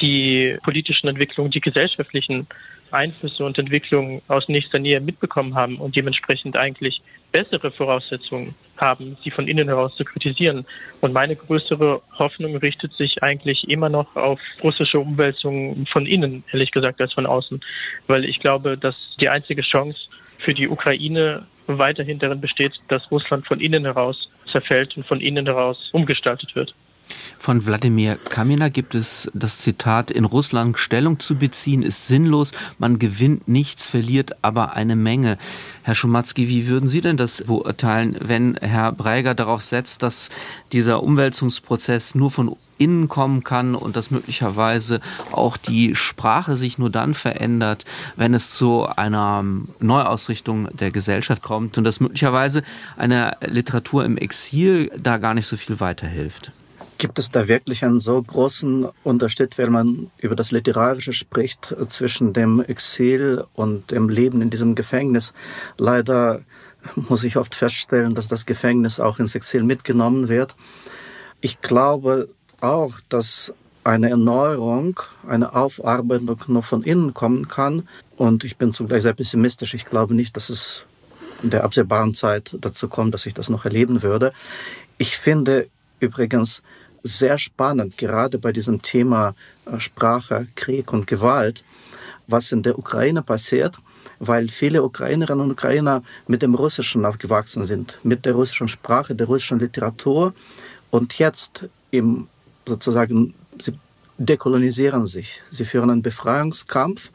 [0.00, 2.46] die politischen Entwicklungen, die gesellschaftlichen
[2.90, 7.02] Einflüsse und Entwicklungen aus nächster Nähe mitbekommen haben und dementsprechend eigentlich
[7.34, 10.64] bessere Voraussetzungen haben, sie von innen heraus zu kritisieren.
[11.00, 16.70] Und meine größere Hoffnung richtet sich eigentlich immer noch auf russische Umwälzungen von innen, ehrlich
[16.70, 17.60] gesagt, als von außen.
[18.06, 20.08] Weil ich glaube, dass die einzige Chance
[20.38, 25.46] für die Ukraine weiterhin darin besteht, dass Russland von innen heraus zerfällt und von innen
[25.46, 26.72] heraus umgestaltet wird.
[27.38, 32.98] Von Wladimir Kamina gibt es das Zitat, in Russland Stellung zu beziehen ist sinnlos, man
[32.98, 35.36] gewinnt nichts, verliert aber eine Menge.
[35.82, 40.30] Herr Schumatzki, wie würden Sie denn das beurteilen, wenn Herr Breiger darauf setzt, dass
[40.72, 45.00] dieser Umwälzungsprozess nur von innen kommen kann und dass möglicherweise
[45.30, 47.84] auch die Sprache sich nur dann verändert,
[48.16, 49.44] wenn es zu einer
[49.80, 52.62] Neuausrichtung der Gesellschaft kommt und dass möglicherweise
[52.96, 56.52] eine Literatur im Exil da gar nicht so viel weiterhilft?
[56.98, 62.32] Gibt es da wirklich einen so großen Unterschied, wenn man über das Literarische spricht, zwischen
[62.32, 65.32] dem Exil und dem Leben in diesem Gefängnis?
[65.76, 66.42] Leider
[66.96, 70.54] muss ich oft feststellen, dass das Gefängnis auch ins Exil mitgenommen wird.
[71.40, 72.28] Ich glaube
[72.60, 73.52] auch, dass
[73.84, 77.86] eine Erneuerung, eine Aufarbeitung nur von innen kommen kann.
[78.16, 79.74] Und ich bin zugleich sehr pessimistisch.
[79.74, 80.84] Ich glaube nicht, dass es
[81.42, 84.32] in der absehbaren Zeit dazu kommt, dass ich das noch erleben würde.
[84.96, 85.68] Ich finde
[86.00, 86.62] übrigens,
[87.04, 89.34] sehr spannend, gerade bei diesem Thema
[89.66, 91.62] äh, Sprache, Krieg und Gewalt,
[92.26, 93.78] was in der Ukraine passiert,
[94.18, 99.26] weil viele Ukrainerinnen und Ukrainer mit dem Russischen aufgewachsen sind, mit der russischen Sprache, der
[99.26, 100.32] russischen Literatur
[100.90, 102.28] und jetzt im
[102.66, 103.78] sozusagen, sie
[104.16, 107.10] dekolonisieren sich, sie führen einen Befreiungskampf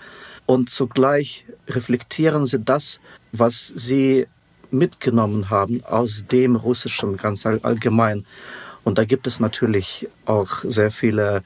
[0.45, 2.99] und zugleich reflektieren sie das,
[3.31, 4.27] was sie
[4.71, 8.25] mitgenommen haben aus dem Russischen ganz allgemein.
[8.89, 11.43] Und da gibt es natürlich auch sehr viele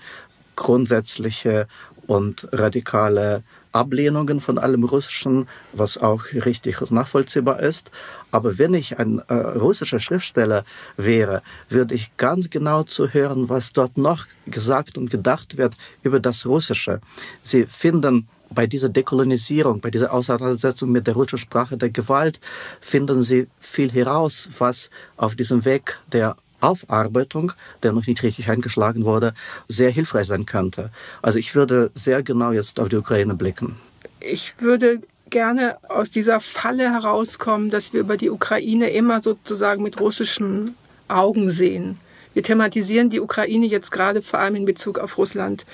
[0.55, 1.67] grundsätzliche
[2.07, 7.91] und radikale Ablehnungen von allem Russischen, was auch richtig nachvollziehbar ist.
[8.31, 10.63] Aber wenn ich ein äh, russischer Schriftsteller
[10.95, 16.45] wäre, würde ich ganz genau zuhören, was dort noch gesagt und gedacht wird über das
[16.45, 17.01] Russische.
[17.41, 22.39] Sie finden bei dieser Dekolonisierung, bei dieser Auseinandersetzung mit der russischen Sprache der Gewalt,
[22.79, 27.51] finden Sie viel heraus, was auf diesem Weg der Aufarbeitung,
[27.83, 29.33] der noch nicht richtig eingeschlagen wurde,
[29.67, 30.89] sehr hilfreich sein könnte.
[31.21, 33.75] Also ich würde sehr genau jetzt auf die Ukraine blicken.
[34.19, 39.99] Ich würde gerne aus dieser Falle herauskommen, dass wir über die Ukraine immer sozusagen mit
[39.99, 40.75] russischen
[41.07, 41.97] Augen sehen.
[42.33, 45.65] Wir thematisieren die Ukraine jetzt gerade vor allem in Bezug auf Russland.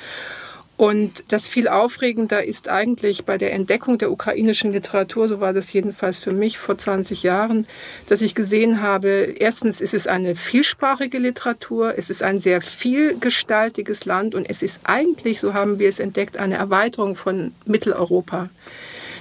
[0.79, 5.73] Und das viel aufregender ist eigentlich bei der Entdeckung der ukrainischen Literatur, so war das
[5.73, 7.67] jedenfalls für mich vor 20 Jahren,
[8.07, 14.05] dass ich gesehen habe, erstens ist es eine vielsprachige Literatur, es ist ein sehr vielgestaltiges
[14.05, 18.49] Land und es ist eigentlich, so haben wir es entdeckt, eine Erweiterung von Mitteleuropa.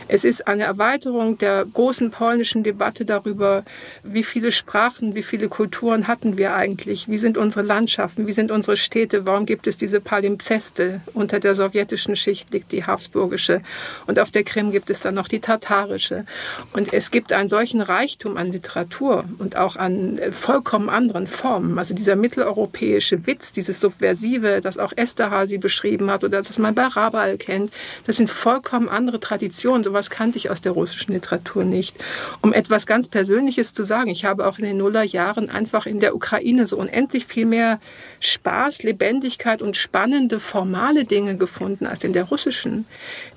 [0.08, 3.62] Es ist eine Erweiterung der großen polnischen Debatte darüber,
[4.02, 8.50] wie viele Sprachen, wie viele Kulturen hatten wir eigentlich, wie sind unsere Landschaften, wie sind
[8.50, 11.02] unsere Städte, warum gibt es diese Palimpseste.
[11.12, 13.60] Unter der sowjetischen Schicht liegt die habsburgische
[14.06, 16.24] und auf der Krim gibt es dann noch die tatarische.
[16.72, 21.78] Und es gibt einen solchen Reichtum an Literatur und auch an vollkommen anderen Formen.
[21.78, 26.86] Also dieser mitteleuropäische Witz, dieses Subversive, das auch Esterhazy beschrieben hat oder das man bei
[26.86, 27.72] Rabal kennt,
[28.06, 29.84] das sind vollkommen andere Traditionen.
[29.84, 31.96] So sowas kannte ich aus der russischen Literatur nicht.
[32.40, 36.14] Um etwas ganz Persönliches zu sagen, ich habe auch in den Nullerjahren einfach in der
[36.14, 37.80] Ukraine so unendlich viel mehr
[38.20, 42.86] Spaß, Lebendigkeit und spannende formale Dinge gefunden als in der russischen.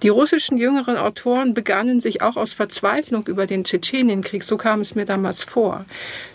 [0.03, 4.93] Die russischen jüngeren Autoren begannen sich auch aus Verzweiflung über den Tschetschenienkrieg, so kam es
[4.93, 5.85] mir damals vor.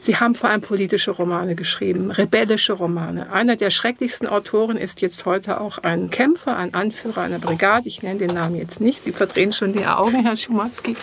[0.01, 3.31] Sie haben vor allem politische Romane geschrieben, rebellische Romane.
[3.33, 7.87] Einer der schrecklichsten Autoren ist jetzt heute auch ein Kämpfer, ein Anführer einer Brigade.
[7.87, 10.16] Ich nenne den Namen jetzt nicht, Sie verdrehen schon die Augen.
[10.17, 10.97] Sagen, Herr Schumatzki.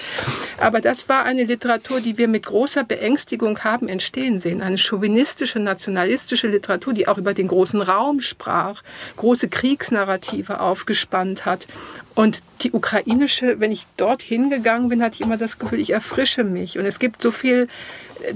[0.59, 4.61] Aber das war eine Literatur, die wir mit großer Beängstigung haben entstehen sehen.
[4.61, 8.82] Eine chauvinistische, nationalistische Literatur, die auch über den großen Raum sprach,
[9.18, 11.68] große Kriegsnarrative aufgespannt hat.
[12.16, 16.43] Und die ukrainische, wenn ich dorthin gegangen bin, hatte ich immer das Gefühl, ich erfrische
[16.43, 16.78] mich.
[16.78, 17.68] Und es gibt so viel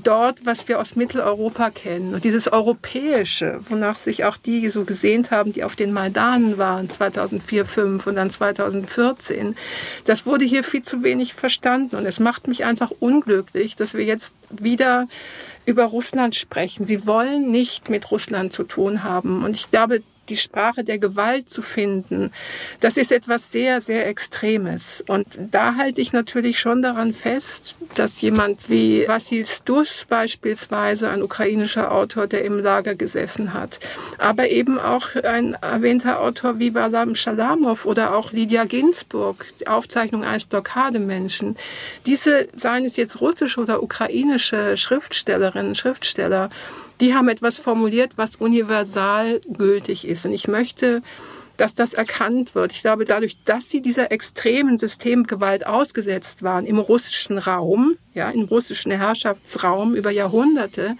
[0.03, 2.13] dort, was wir aus Mitteleuropa kennen.
[2.13, 6.89] Und dieses Europäische, wonach sich auch die so gesehnt haben, die auf den Maidanen waren,
[6.89, 9.55] 2004, 2005 und dann 2014,
[10.05, 11.95] das wurde hier viel zu wenig verstanden.
[11.95, 15.07] Und es macht mich einfach unglücklich, dass wir jetzt wieder
[15.65, 16.85] über Russland sprechen.
[16.85, 19.43] Sie wollen nicht mit Russland zu tun haben.
[19.43, 22.31] Und ich glaube, die Sprache der Gewalt zu finden,
[22.79, 25.03] das ist etwas sehr, sehr Extremes.
[25.07, 31.23] Und da halte ich natürlich schon daran fest, dass jemand wie Vasil Stus beispielsweise, ein
[31.23, 33.79] ukrainischer Autor, der im Lager gesessen hat,
[34.17, 40.23] aber eben auch ein erwähnter Autor wie Valam Shalamov oder auch Lydia Ginsburg, die Aufzeichnung
[40.23, 41.55] eines Blockademenschen,
[42.05, 46.49] diese, seien es jetzt russische oder ukrainische Schriftstellerinnen, Schriftsteller,
[46.99, 50.25] die haben etwas formuliert, was universal gültig ist.
[50.25, 51.01] Und ich möchte
[51.57, 52.71] dass das erkannt wird.
[52.71, 58.43] Ich glaube, dadurch, dass sie dieser extremen Systemgewalt ausgesetzt waren im russischen Raum, ja, im
[58.43, 60.95] russischen Herrschaftsraum über Jahrhunderte,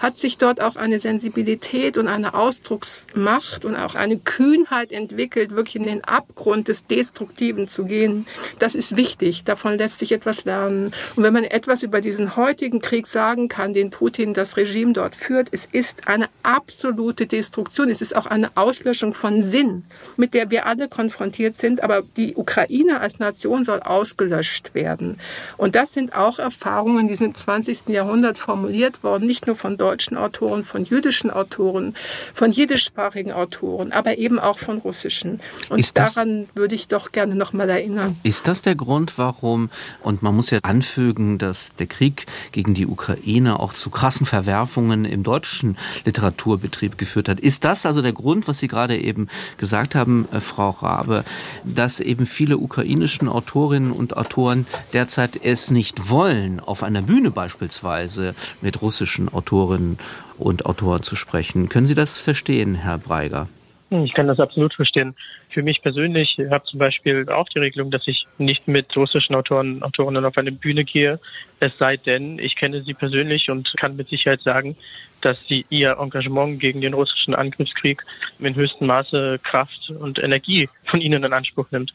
[0.00, 5.76] hat sich dort auch eine Sensibilität und eine Ausdrucksmacht und auch eine Kühnheit entwickelt, wirklich
[5.76, 8.26] in den Abgrund des Destruktiven zu gehen.
[8.58, 9.44] Das ist wichtig.
[9.44, 10.92] Davon lässt sich etwas lernen.
[11.14, 15.14] Und wenn man etwas über diesen heutigen Krieg sagen kann, den Putin, das Regime dort
[15.14, 17.90] führt, es ist eine absolute Destruktion.
[17.90, 19.84] Es ist auch eine Auslöschung von Sinn
[20.16, 21.82] mit der wir alle konfrontiert sind.
[21.82, 25.18] Aber die Ukraine als Nation soll ausgelöscht werden.
[25.56, 26.61] Und das sind auch Erfahrungen,
[27.08, 27.88] die sind im 20.
[27.88, 31.94] Jahrhundert formuliert worden, nicht nur von deutschen Autoren, von jüdischen Autoren,
[32.34, 35.40] von jiddischsprachigen Autoren, aber eben auch von russischen.
[35.68, 38.16] Und daran würde ich doch gerne noch mal erinnern.
[38.22, 39.70] Ist das der Grund, warum,
[40.02, 45.04] und man muss ja anfügen, dass der Krieg gegen die Ukraine auch zu krassen Verwerfungen
[45.04, 47.40] im deutschen Literaturbetrieb geführt hat.
[47.40, 51.24] Ist das also der Grund, was Sie gerade eben gesagt gesagt haben, äh, Frau Rabe,
[51.64, 58.34] dass eben viele ukrainischen Autorinnen und Autoren derzeit es nicht wollen, auf einer Bühne beispielsweise
[58.60, 59.98] mit russischen Autorinnen
[60.38, 61.68] und Autoren zu sprechen.
[61.68, 63.48] Können Sie das verstehen, Herr Breiger?
[63.90, 65.14] Ich kann das absolut verstehen.
[65.50, 69.76] Für mich persönlich habe zum Beispiel auch die Regelung, dass ich nicht mit russischen Autoren
[69.76, 71.20] und Autorinnen auf eine Bühne gehe,
[71.60, 74.76] es sei denn, ich kenne sie persönlich und kann mit Sicherheit sagen,
[75.20, 78.02] dass sie ihr Engagement gegen den russischen Angriffskrieg
[78.38, 81.92] in höchstem Maße Kraft und Energie von ihnen in Anspruch nimmt.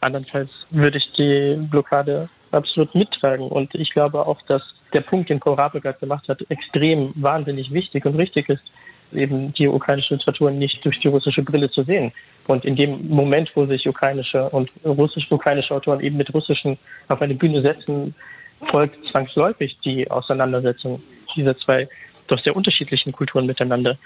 [0.00, 3.48] Andernfalls würde ich die Blockade absolut mittragen.
[3.48, 7.72] Und ich glaube auch, dass der Punkt, den Paul Rabe gerade gemacht hat, extrem wahnsinnig
[7.72, 8.62] wichtig und richtig ist,
[9.12, 12.12] eben die ukrainische Literatur nicht durch die russische Brille zu sehen.
[12.46, 16.78] Und in dem Moment, wo sich ukrainische und russisch-ukrainische Autoren eben mit russischen
[17.08, 18.14] auf eine Bühne setzen,
[18.70, 21.02] folgt zwangsläufig die Auseinandersetzung
[21.36, 21.88] dieser zwei
[22.26, 23.96] doch sehr unterschiedlichen Kulturen miteinander.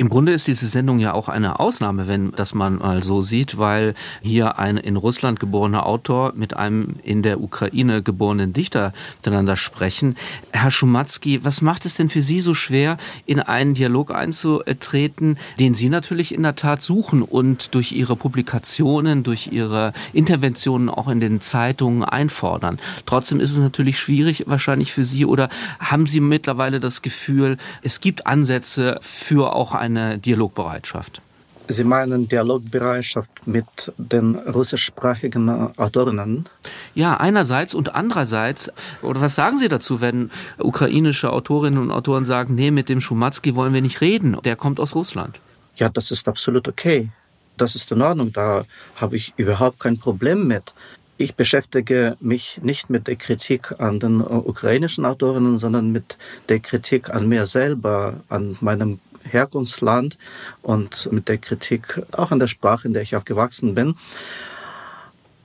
[0.00, 3.58] Im Grunde ist diese Sendung ja auch eine Ausnahme, wenn das man mal so sieht,
[3.58, 3.92] weil
[4.22, 10.16] hier ein in Russland geborener Autor mit einem in der Ukraine geborenen Dichter miteinander sprechen.
[10.52, 12.96] Herr Schumatzki, was macht es denn für Sie so schwer,
[13.26, 19.22] in einen Dialog einzutreten, den Sie natürlich in der Tat suchen und durch Ihre Publikationen,
[19.22, 22.78] durch Ihre Interventionen auch in den Zeitungen einfordern?
[23.04, 28.00] Trotzdem ist es natürlich schwierig wahrscheinlich für Sie oder haben Sie mittlerweile das Gefühl, es
[28.00, 31.22] gibt Ansätze für auch ein eine Dialogbereitschaft.
[31.68, 36.46] Sie meinen Dialogbereitschaft mit den russischsprachigen Autorinnen?
[36.94, 38.72] Ja, einerseits und andererseits,
[39.02, 43.54] oder was sagen Sie dazu, wenn ukrainische Autorinnen und Autoren sagen, nee, mit dem Schumatzki
[43.54, 45.40] wollen wir nicht reden, der kommt aus Russland?
[45.76, 47.10] Ja, das ist absolut okay.
[47.56, 48.64] Das ist in Ordnung, da
[48.96, 50.74] habe ich überhaupt kein Problem mit.
[51.18, 56.16] Ich beschäftige mich nicht mit der Kritik an den ukrainischen Autorinnen, sondern mit
[56.48, 60.18] der Kritik an mir selber, an meinem Herkunftsland
[60.62, 63.94] und mit der Kritik auch an der Sprache, in der ich aufgewachsen bin.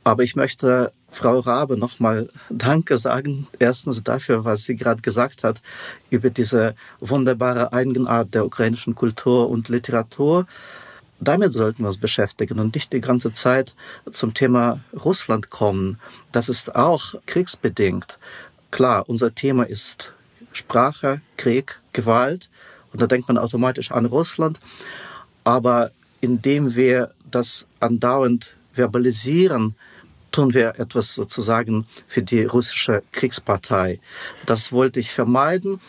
[0.03, 3.47] Aber ich möchte Frau Rabe nochmal Danke sagen.
[3.57, 5.61] Erstens dafür, was sie gerade gesagt hat,
[6.09, 10.45] über diese wunderbare Eigenart der ukrainischen Kultur und Literatur.
[11.21, 13.73] Damit sollten wir uns beschäftigen und nicht die ganze Zeit
[14.11, 15.99] zum Thema Russland kommen.
[16.33, 18.19] Das ist auch kriegsbedingt.
[18.69, 20.11] Klar, unser Thema ist
[20.51, 22.49] Sprache, Krieg, Gewalt.
[22.95, 24.61] Und da denkt man automatisch an Russland.
[25.43, 25.91] Aber
[26.21, 29.75] indem wir das andauernd verbalisieren,
[30.31, 33.99] tun wir etwas sozusagen für die russische Kriegspartei.
[34.45, 35.81] Das wollte ich vermeiden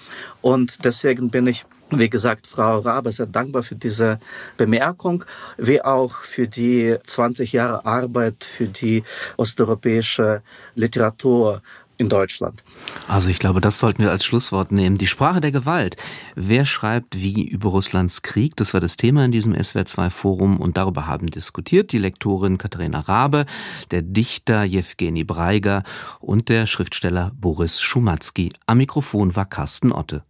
[0.43, 4.19] und deswegen bin ich wie gesagt, Frau Rabe sehr dankbar für diese
[4.57, 5.25] Bemerkung,
[5.57, 9.05] wie auch für die 20 Jahre Arbeit für die
[9.37, 10.43] osteuropäische
[10.75, 11.63] Literatur
[11.99, 12.63] in Deutschland.
[13.09, 14.99] Also ich glaube, das sollten wir als Schlusswort nehmen.
[14.99, 15.97] Die Sprache der Gewalt.
[16.35, 18.57] Wer schreibt wie über Russlands Krieg?
[18.57, 23.47] Das war das Thema in diesem SWR2-Forum und darüber haben diskutiert die Lektorin Katharina Rabe,
[23.91, 25.83] der Dichter Jewgeni Breiger
[26.21, 28.53] und der Schriftsteller Boris Schumatzki.
[28.67, 30.27] Am Mikrofon war Carsten Otte.